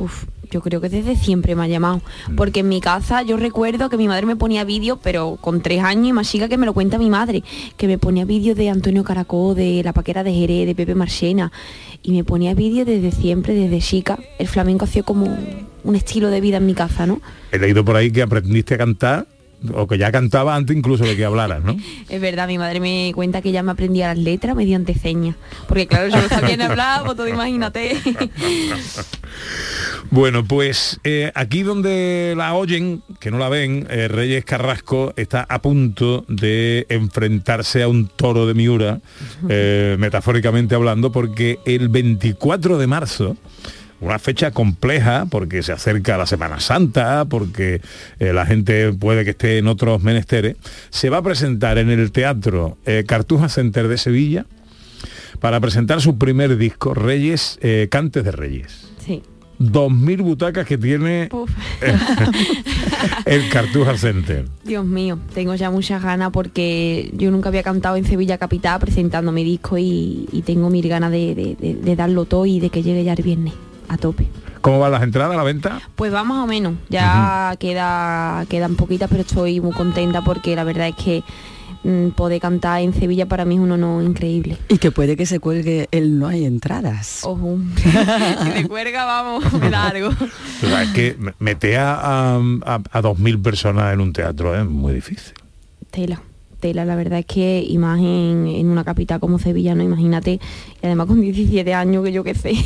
[0.03, 2.03] Uf, yo creo que desde siempre me ha llamado.
[2.36, 5.82] Porque en mi casa yo recuerdo que mi madre me ponía vídeos, pero con tres
[5.82, 7.42] años y más chica que me lo cuenta mi madre,
[7.76, 11.53] que me ponía vídeos de Antonio Caracó, de La Paquera de Jerez, de Pepe Marchena.
[12.03, 14.18] Y me ponía vídeos desde siempre, desde chica.
[14.38, 17.20] El flamenco hacía como un- un estilo de vida en mi casa, ¿no?
[17.53, 19.26] He leído por ahí que aprendiste a cantar,
[19.75, 21.77] o que ya cantaba antes incluso de que hablaras, ¿no?
[22.09, 25.37] Es verdad, mi madre me cuenta que ella me aprendía las letras mediante señas.
[25.67, 27.97] Porque claro, yo no sabía ni hablar, pues todo imagínate.
[30.13, 35.47] Bueno, pues eh, aquí donde la oyen, que no la ven, eh, Reyes Carrasco está
[35.49, 39.01] a punto de enfrentarse a un toro de Miura,
[39.49, 43.39] eh, metafóricamente hablando, porque el 24 de marzo,
[44.03, 47.80] una fecha compleja porque se acerca la Semana Santa, porque
[48.18, 50.57] eh, la gente puede que esté en otros menesteres,
[50.90, 54.44] se va a presentar en el Teatro eh, Cartuja Center de Sevilla
[55.40, 58.90] para presentar su primer disco, Reyes, eh, Cantes de Reyes.
[59.07, 59.22] Sí.
[59.61, 61.28] 2.000 butacas que tiene
[63.26, 64.46] el Cartuja Center.
[64.64, 69.30] Dios mío, tengo ya muchas ganas porque yo nunca había cantado en Sevilla Capital presentando
[69.32, 72.70] mi disco y, y tengo mil ganas de, de- de- de darlo todo y de
[72.70, 73.53] que llegue ya el viernes
[73.89, 74.28] a tope.
[74.61, 75.80] ¿Cómo van las entradas a la venta?
[75.97, 80.62] Pues va más o menos, ya queda, quedan poquitas, pero estoy muy contenta porque la
[80.62, 81.24] verdad es que
[81.83, 84.57] mm, poder cantar en Sevilla para mí es un honor increíble.
[84.68, 87.20] Y que puede que se cuelgue el no hay entradas.
[87.24, 87.59] Ojo.
[88.43, 90.11] si me cuelga, vamos, me da algo.
[90.11, 94.55] O sea, es que me- meter a, a, a- a 2.000 personas en un teatro
[94.55, 95.35] es muy difícil.
[95.91, 96.22] Tela,
[96.61, 99.83] tela, la verdad es que y más en, en una capital como Sevilla, ¿no?
[99.83, 100.35] Imagínate,
[100.80, 102.53] y además con 17 años que yo qué sé.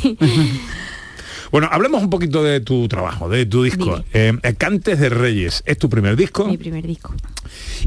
[1.51, 4.03] Bueno, hablemos un poquito de tu trabajo, de tu disco.
[4.13, 6.45] Eh, Cantes de Reyes, es tu primer disco.
[6.45, 7.13] Mi primer disco.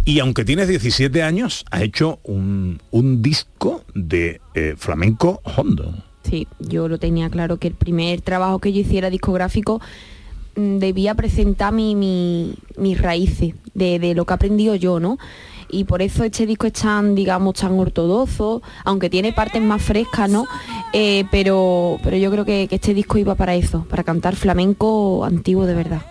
[0.05, 5.95] Y aunque tienes 17 años, has hecho un, un disco de eh, flamenco hondo.
[6.25, 9.81] Sí, yo lo tenía claro que el primer trabajo que yo hiciera discográfico
[10.57, 15.19] mm, debía presentar mi, mi- mis raíces de, de lo que he aprendido yo, ¿no?
[15.71, 20.29] Y por eso este disco es tan, digamos, tan ortodoxo, aunque tiene partes más frescas,
[20.29, 20.47] ¿no?
[20.93, 25.25] Eh, pero, pero yo creo que, que este disco iba para eso, para cantar flamenco
[25.25, 26.03] antiguo de verdad.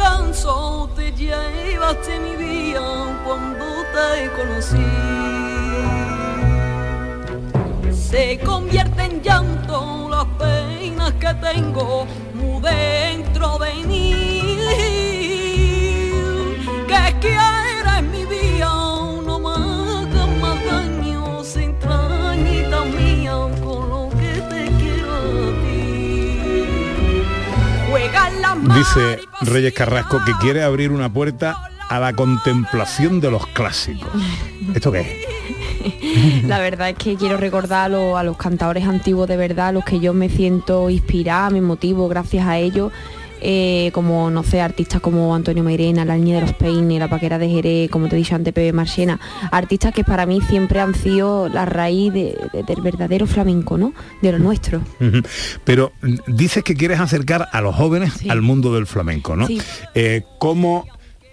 [0.00, 2.80] Descanso, te llevaste mi vida
[3.24, 4.90] cuando te conocí.
[7.92, 14.58] Se convierte en llanto las penas que tengo muy dentro de mí.
[16.88, 17.49] Que quieres
[28.74, 34.10] Dice Reyes Carrasco que quiere abrir una puerta a la contemplación de los clásicos.
[34.74, 36.44] ¿Esto qué es?
[36.46, 40.12] La verdad es que quiero recordar a los, cantadores antiguos de verdad, los que yo
[40.14, 42.92] me siento inspirada, me motivo gracias a ellos.
[43.40, 47.38] Eh, como, no sé, artistas como Antonio Mairena, La Niña de los Peines, La Paquera
[47.38, 49.18] de Jerez, como te he dicho antes, Pepe Marchena,
[49.50, 53.92] artistas que para mí siempre han sido la raíz de- de- del verdadero flamenco, ¿no?
[54.22, 54.82] De lo nuestro.
[55.64, 59.46] Pero mm, dices que quieres acercar a los jóvenes al mundo del flamenco, ¿no?
[59.46, 59.60] Sí.
[59.94, 60.86] Eh, ¿Cómo,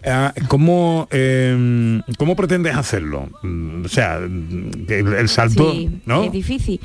[0.05, 3.29] ah, cómo, eh, cómo pretendes hacerlo?
[3.43, 6.23] Mm, O sea, mm, el, el salto, Sí, ¿no?
[6.23, 6.79] es difícil.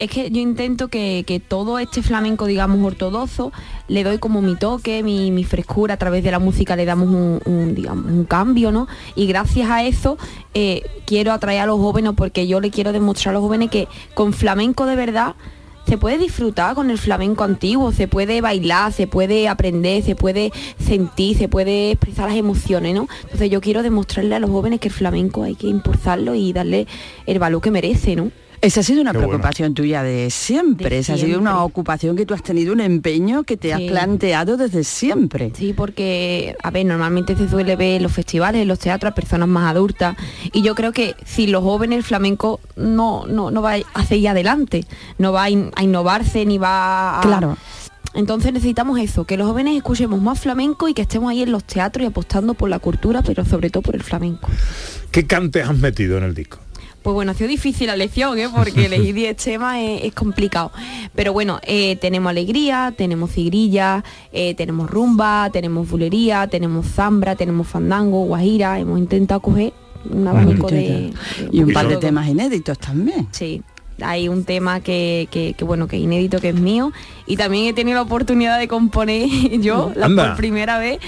[0.00, 3.52] Es que yo intento que, que todo este flamenco, digamos, ortodoxo,
[3.86, 7.08] le doy como mi toque, mi, mi frescura, a través de la música le damos
[7.08, 8.88] un, digamos, un cambio, ¿no?
[9.14, 10.16] Y gracias a eso
[10.54, 13.88] eh, quiero atraer a los jóvenes porque yo le quiero demostrar a los jóvenes que
[14.14, 15.34] con flamenco de verdad
[15.86, 20.50] se puede disfrutar con el flamenco antiguo, se puede bailar, se puede aprender, se puede
[20.78, 23.06] sentir, se puede expresar las emociones, ¿no?
[23.24, 26.86] Entonces yo quiero demostrarle a los jóvenes que el flamenco hay que impulsarlo y darle
[27.26, 28.30] el valor que merece, ¿no?
[28.62, 29.30] Esa ha sido una Qué bueno.
[29.30, 30.90] preocupación tuya de siempre.
[30.90, 33.80] De Esa ha sido una ocupación que tú has tenido, un empeño que te has
[33.80, 35.50] planteado desde siempre.
[35.56, 39.14] Sí, porque, a ver, normalmente se suele ver en los festivales, en los teatros, a
[39.14, 40.14] personas más adultas.
[40.52, 44.28] Y yo creo que si los jóvenes el flamenco no, no, no va a seguir
[44.28, 44.84] adelante,
[45.16, 47.22] no va a, in- a innovarse ni va a...
[47.22, 47.56] Claro.
[48.12, 51.64] Entonces necesitamos eso, que los jóvenes escuchemos más flamenco y que estemos ahí en los
[51.64, 54.50] teatros y apostando por la cultura, pero sobre todo por el flamenco.
[55.12, 56.58] ¿Qué cantes has metido en el disco?
[57.02, 58.48] Pues bueno, ha sido difícil la lección, ¿eh?
[58.54, 60.70] porque elegir 10 temas es, es complicado.
[61.14, 67.66] Pero bueno, eh, tenemos alegría, tenemos cigrilla, eh, tenemos rumba, tenemos bulería, tenemos zambra, tenemos
[67.66, 68.78] fandango, guajira.
[68.78, 69.72] Hemos intentado coger
[70.10, 71.12] un abanico de...
[71.50, 72.00] Y un par de todo.
[72.00, 73.28] temas inéditos también.
[73.32, 73.62] Sí.
[74.02, 76.90] Hay un tema que, que- que, bueno, que es inédito, que es mío.
[77.26, 79.28] Y también he tenido la oportunidad de componer
[79.60, 81.00] yo la por primera vez.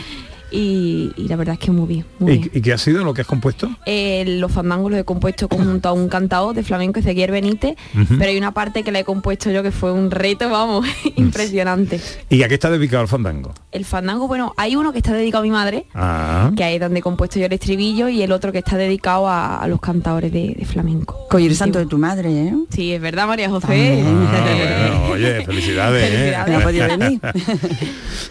[0.53, 2.05] Y, y la verdad es que muy bien.
[2.19, 2.51] muy bien.
[2.53, 3.71] ¿Y, y qué ha sido lo que has compuesto?
[3.87, 7.77] Eh, los fandangos los he compuesto junto a un cantador de flamenco, Ezequiel Benítez,
[8.19, 10.87] pero hay una parte que la he compuesto yo que fue un reto, vamos,
[11.17, 12.01] impresionante.
[12.29, 13.55] ¿Y a qué está dedicado el fandango?
[13.73, 16.51] El fandango, bueno, hay uno que está dedicado a mi madre, Ah.
[16.55, 19.29] que ahí es donde he compuesto yo el estribillo, y el otro que está dedicado
[19.29, 21.27] a, a los cantadores de, de flamenco.
[21.31, 22.55] Con el santo de tu madre, ¿eh?
[22.71, 24.03] Sí, es verdad, María José.
[24.07, 26.05] Ah, bueno, oye, felicidades.
[26.05, 26.35] ¿eh?
[26.45, 26.53] Felicidades.
[26.59, 27.21] No podía venir.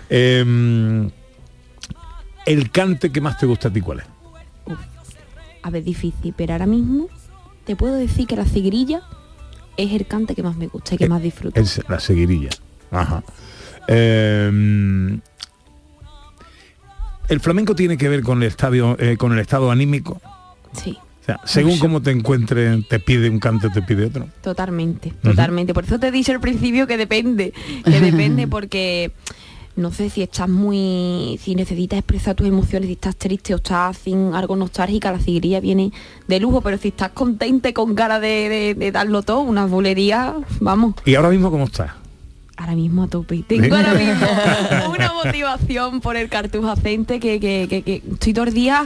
[0.09, 1.09] Em,
[2.45, 4.05] el cante que más te gusta a ti, ¿cuál es?
[5.63, 7.07] A ver, difícil, pero ahora mismo
[7.65, 9.01] te puedo decir que la cigrilla
[9.77, 11.59] es el cante que más me gusta y que más disfruto.
[11.59, 12.49] Es la seguirilla.
[12.89, 13.23] Ajá.
[13.87, 15.21] Em,
[17.29, 20.21] el flamenco tiene que ver con el estadio, eh, con el estado anímico.
[20.73, 20.97] Sí.
[21.21, 21.81] O sea, según Mucho.
[21.83, 24.27] cómo te encuentres, te pide un cante, te pide otro.
[24.41, 25.73] Totalmente, totalmente.
[25.73, 27.53] Por eso te he dicho al principio que depende,
[27.85, 29.11] que depende porque
[29.75, 33.97] no sé si estás muy, si necesitas expresar tus emociones, si estás triste o estás
[33.97, 35.91] sin algo nostálgica, la ciguería viene
[36.27, 39.69] de lujo, pero si estás contenta y con cara de, de- de darlo todo, unas
[39.69, 41.91] bulerías, vamos, ¿Y ahora mismo cómo estás?
[42.57, 43.43] ahora mismo a tope.
[43.47, 44.27] Tengo ahora mismo
[44.93, 48.85] una motivación por el cartujo acente que, que, que- que estoy todo el día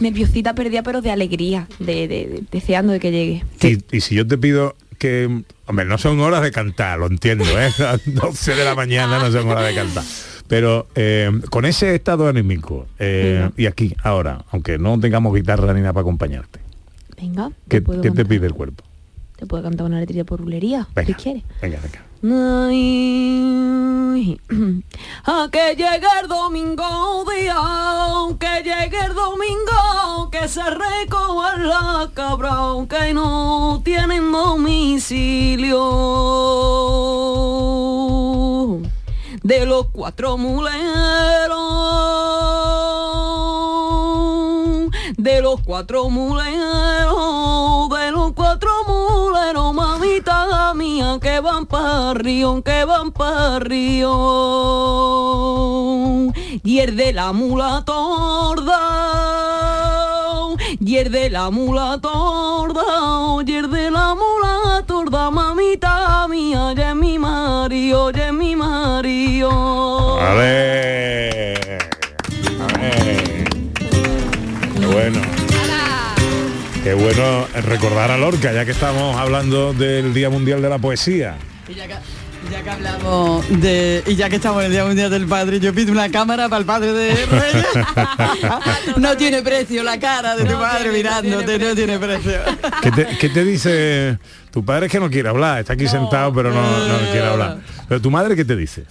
[0.00, 3.44] nerviosita, perdida, pero de alegría, de, de- de- deseando de que llegue.
[3.62, 7.44] Y, y si yo te pido que, hombre, no son horas de cantar, lo entiendo,
[7.44, 7.70] ¿eh?
[7.78, 10.04] Las 12 de la mañana no son horas de cantar.
[10.46, 15.80] Pero eh, con ese estado anímico, eh, y aquí, ahora, aunque no tengamos guitarra ni
[15.80, 16.60] nada para acompañarte,
[17.16, 18.84] Venga, ¿qué, te qué pide el cuerpo?
[19.36, 21.42] te puedo cantar una letrilla por bulería, si quieres.
[21.60, 22.04] venga, venga.
[22.26, 23.76] Ay,
[25.26, 27.54] a que llegue el domingo día,
[28.40, 32.56] que llegue el domingo, que se recoja la cabra,
[32.88, 35.82] que no tienen domicilio.
[39.42, 40.72] De los cuatro muleros,
[45.24, 47.16] de los cuatro muleros,
[47.88, 54.10] de los cuatro muleros, mamita mía, que van para río, que van para río.
[56.62, 58.78] Y el de la mula torda,
[60.78, 62.82] y el de la mula torda,
[63.46, 70.20] y el de la mula torda, mamita mía, ya mi marido, ya mi marido.
[70.20, 71.33] A ver.
[76.84, 81.38] Qué bueno recordar a Lorca, ya que estamos hablando del Día Mundial de la Poesía.
[81.66, 81.94] Y ya que,
[82.52, 84.02] ya que hablamos de...
[84.06, 86.60] Y ya que estamos en el Día Mundial del Padre, yo pido una cámara para
[86.60, 87.66] el padre de Reyes.
[88.98, 92.40] no tiene precio la cara de tu padre mirándote, no tiene precio.
[92.82, 94.18] ¿Qué te, qué te dice?
[94.50, 97.60] Tu padre es que no quiere hablar, está aquí sentado pero no, no quiere hablar.
[97.88, 98.84] Pero tu madre qué te dice?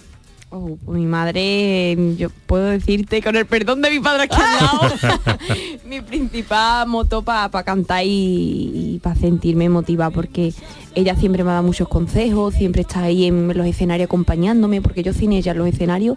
[0.56, 4.64] Oh, pues mi madre, yo puedo decirte, con el perdón de mi padre aquí al
[4.64, 5.18] lado,
[5.84, 10.54] mi principal moto para cantar y, para sentirme motivada, porque
[10.94, 15.02] ella siempre me ha dado muchos consejos, siempre está ahí en los escenarios acompañándome, porque
[15.02, 16.16] yo sin ella en los escenarios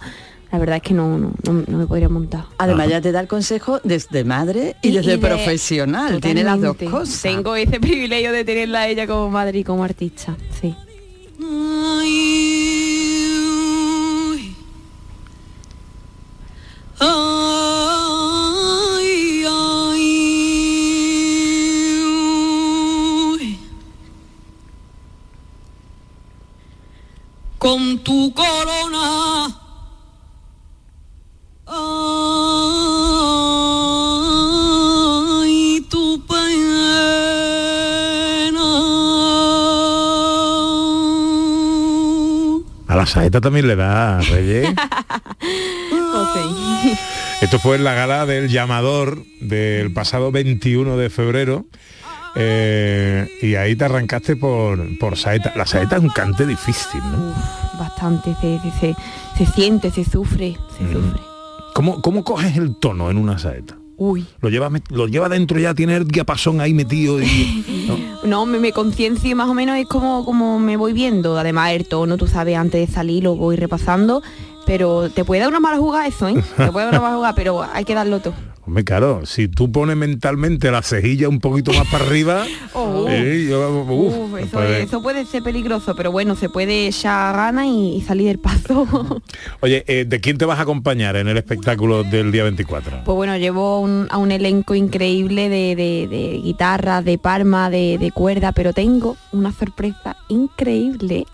[0.52, 2.46] la verdad es que no, no, no- no me podría montar.
[2.60, 6.22] Además ya te da el consejo desde madre y, desde de- profesional.
[6.22, 7.22] Tiene las dos cosas.
[7.24, 10.76] Tengo ese privilegio de tenerla a ella como madre y como artista, sí.
[11.44, 12.47] Ay,
[17.00, 17.08] ay,
[23.34, 23.60] uy.
[27.58, 29.48] Con tu corona.
[31.66, 32.18] Ay.
[42.88, 44.74] A la saeta también le da, Reyes.
[47.42, 51.66] Esto fue en la gala del llamador del pasado 21 de febrero.
[52.36, 55.54] eh, y ahí te arrancaste por, por saeta.
[55.56, 57.34] La saeta es un cante difícil, ¿no?
[57.80, 58.96] Bastante, se, se, se,
[59.38, 61.20] se siente, se sufre, se sufre.
[61.74, 63.78] ¿Cómo, ¿Cómo coges el tono en una saeta?
[64.00, 64.26] Uy.
[64.42, 67.86] Lo lleva, lo lleva dentro ya, tiene el diapasón ahí metido y...
[67.88, 67.98] ¿no?
[68.28, 71.38] No, me, me conciencio más o menos es como, como me voy viendo.
[71.38, 74.22] Además, el tono, tú sabes, antes de salir lo voy repasando.
[74.68, 76.36] Pero te puede dar una mala jugada eso, ¿eh?
[76.58, 78.34] Te puede dar una mala jugada, pero hay que darlo todo.
[78.68, 82.44] Hombre, claro, si tú pones mentalmente la cejilla un poquito más para arriba,
[82.74, 83.06] Oh.
[83.10, 87.34] eh, yo- uf, Uf, eso, pues- eso puede ser peligroso, pero bueno, se puede echar
[87.34, 88.86] gana y, y salir del paso.
[89.62, 93.04] Oye, eh, ¿de quién te vas a acompañar en el espectáculo del día 24?
[93.06, 97.98] Pues bueno, llevo un- a un elenco increíble de, de, de guitarra, de palma, de,
[97.98, 101.26] de cuerda, pero tengo una sorpresa increíble.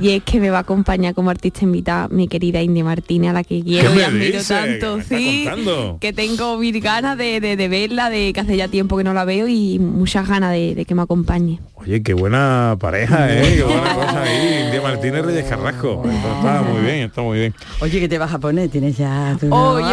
[0.00, 3.32] Y es que me va a acompañar como artista invitada mi querida India Martínez, a
[3.32, 4.86] la que quiero ¿Qué y admiro tanto.
[4.86, 5.98] ¿Qué me estás Sí, contando?
[6.00, 9.14] que tengo mil ganas de, de- de verla, de que hace ya tiempo que no
[9.14, 11.60] la veo y muchas ganas de, de que me acompañe.
[11.76, 13.56] Oye, qué buena pareja, ¿eh?
[13.56, 14.64] Qué buena cosa ahí.
[14.66, 16.02] India Martínez Reyes Carrasco.
[16.04, 17.54] Esto está muy bien, está muy bien.
[17.80, 18.68] Oye, ¿qué te vas a poner?
[18.70, 19.54] Tienes ya tu...
[19.54, 19.84] Oye,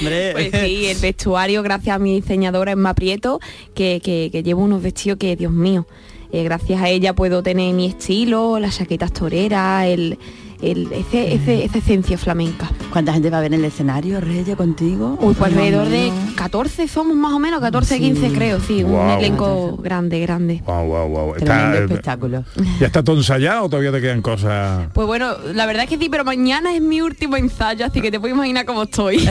[0.00, 0.32] Hombre.
[0.32, 3.40] Pues sí, el vestuario, gracias a mi diseñadora Emma Prieto,
[3.74, 5.86] que, que, que llevo unos vestidos que, Dios mío,
[6.32, 10.18] eh, gracias a ella puedo tener mi estilo, las chaquetas toreras, el,
[10.62, 12.70] el- ese, ese- esa esencia flamenca.
[12.92, 15.16] ¿Cuánta gente va a ver en el escenario, Reyes, contigo?
[15.20, 16.34] Uy, pues alrededor de menos.
[16.34, 20.62] 14 somos más o menos, 14, 15 creo, sí, un elenco grande, grande.
[20.66, 21.34] Wow, wow, wow.
[21.36, 22.44] Tremendo Está, espectáculo.
[22.80, 24.88] ¿Ya está todo ensayado o todavía te quedan cosas?
[24.92, 28.10] Pues bueno, la verdad es que sí, pero mañana es mi último ensayo, así que
[28.10, 29.18] te puedes imaginar cómo estoy.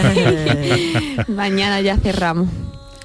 [1.28, 2.48] mañana ya cerramos.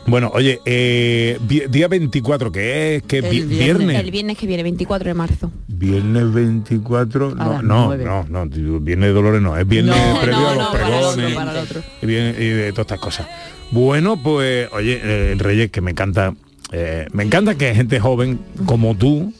[0.06, 1.38] Bueno, oye, eh,
[1.70, 4.00] día 24, que es que vi- El viernes.
[4.00, 5.50] El viernes que viene, 24 de marzo.
[5.66, 8.46] Viernes 24, A no, no, no, no,
[8.80, 11.10] viernes de Dolores no, es viernes No, previo no, a los no, para el otro,
[11.14, 11.82] pregones para el otro.
[12.02, 13.26] y, viene- y de todas estas cosas.
[13.70, 16.34] Bueno, pues, oye, eh, Reyes, que me encanta,
[16.70, 19.32] eh, me encanta que gente joven como tú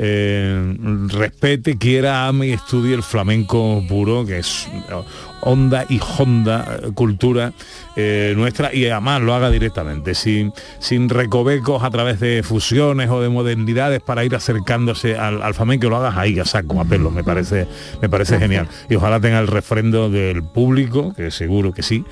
[0.00, 0.76] eh,
[1.08, 4.68] respete, quiera, ame y estudie el flamenco puro, que es
[5.42, 7.52] eh, onda y honda eh, cultura
[7.96, 13.20] eh, nuestra y además lo haga directamente, sin, sin recovecos a través de fusiones o
[13.20, 17.10] de modernidades para ir acercándose al, al flamenco, lo hagas ahí a saco, a pelo,
[17.10, 17.66] me parece,
[18.00, 18.68] me parece genial.
[18.88, 22.04] Y ojalá tenga el refrendo del público, que seguro que sí,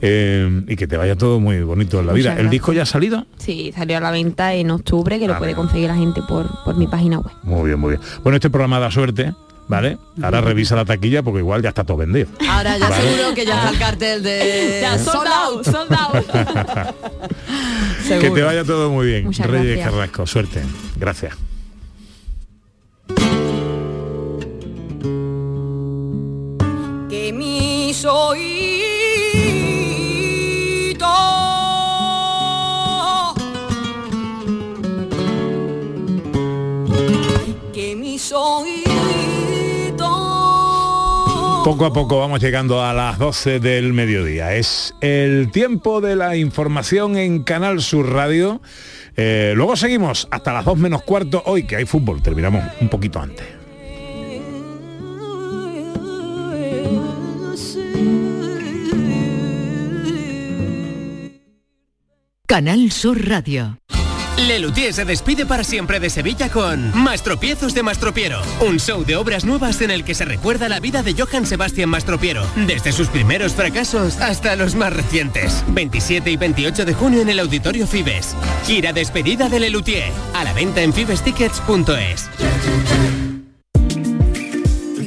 [0.00, 2.36] eh, y que te vaya todo muy bonito en la vida.
[2.38, 3.26] ¿El disco ya ha salido?
[3.38, 6.46] Sí, salió a la venta en octubre, que lo Ah, puede conseguir la gente por,
[6.64, 7.32] por mi página web.
[7.42, 8.00] Muy bien, muy bien.
[8.22, 9.34] Bueno, este programa da suerte,
[9.68, 9.98] ¿vale?
[10.22, 12.28] Ahora revisa la taquilla porque igual ya está todo vendido.
[12.48, 13.02] Ahora ya Vale.
[13.02, 14.78] seguro que ya está el cartel de...
[14.82, 16.24] Ya, sold out, sold out.
[18.20, 19.24] que te vaya todo muy bien.
[19.24, 19.90] Muchas Reyes gracias.
[19.92, 20.62] Carrasco, suerte.
[20.96, 21.34] Gracias.
[27.14, 28.83] que mis oídos,
[41.64, 44.54] Poco a poco vamos llegando a las 12 del mediodía.
[44.54, 48.60] Es el tiempo de la información en Canal Sur Radio.
[49.16, 52.20] Eh, luego seguimos hasta las 2 menos cuarto hoy, que hay fútbol.
[52.20, 53.46] Terminamos un poquito antes.
[62.46, 63.78] Canal Sur Radio.
[64.36, 69.44] Lelutier se despide para siempre de Sevilla con Mastropiezos de Mastropiero, un show de obras
[69.44, 73.52] nuevas en el que se recuerda la vida de Johann Sebastian Mastropiero, desde sus primeros
[73.52, 75.64] fracasos hasta los más recientes.
[75.68, 78.34] 27 y 28 de junio en el Auditorio Fibes.
[78.66, 82.28] Gira despedida de Lelutier, a la venta en fibestickets.es.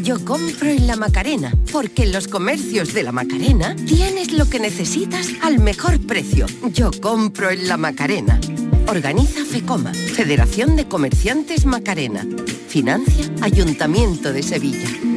[0.03, 4.57] Yo compro en la Macarena, porque en los comercios de la Macarena tienes lo que
[4.57, 6.45] necesitas al mejor precio.
[6.71, 8.39] Yo compro en la Macarena.
[8.88, 12.25] Organiza FECOMA, Federación de Comerciantes Macarena.
[12.69, 15.16] Financia Ayuntamiento de Sevilla.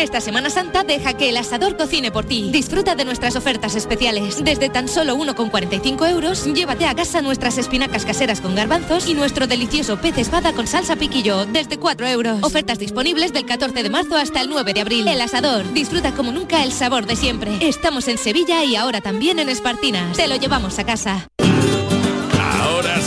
[0.00, 2.48] Esta Semana Santa deja que el asador cocine por ti.
[2.50, 4.42] Disfruta de nuestras ofertas especiales.
[4.42, 9.46] Desde tan solo 1,45 euros, llévate a casa nuestras espinacas caseras con garbanzos y nuestro
[9.46, 12.42] delicioso pez espada con salsa piquillo, desde 4 euros.
[12.42, 15.06] Ofertas disponibles del 14 de marzo hasta el 9 de abril.
[15.06, 15.70] El asador.
[15.74, 17.58] Disfruta como nunca el sabor de siempre.
[17.60, 20.16] Estamos en Sevilla y ahora también en Espartinas.
[20.16, 21.28] Te lo llevamos a casa.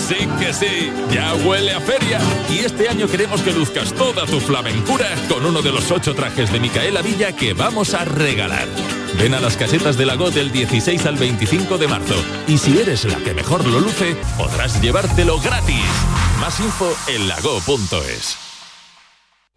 [0.08, 2.20] Sí que sí, ya huele a feria.
[2.50, 6.52] Y este año queremos que luzcas toda tu flamencura con uno de los ocho trajes
[6.52, 8.68] de Micaela Villa que vamos a regalar.
[9.18, 12.16] Ven a las casetas de Lago del 16 al 25 de marzo.
[12.48, 15.86] Y si eres la que mejor lo luce, podrás llevártelo gratis.
[16.42, 18.53] Más info en lago.es.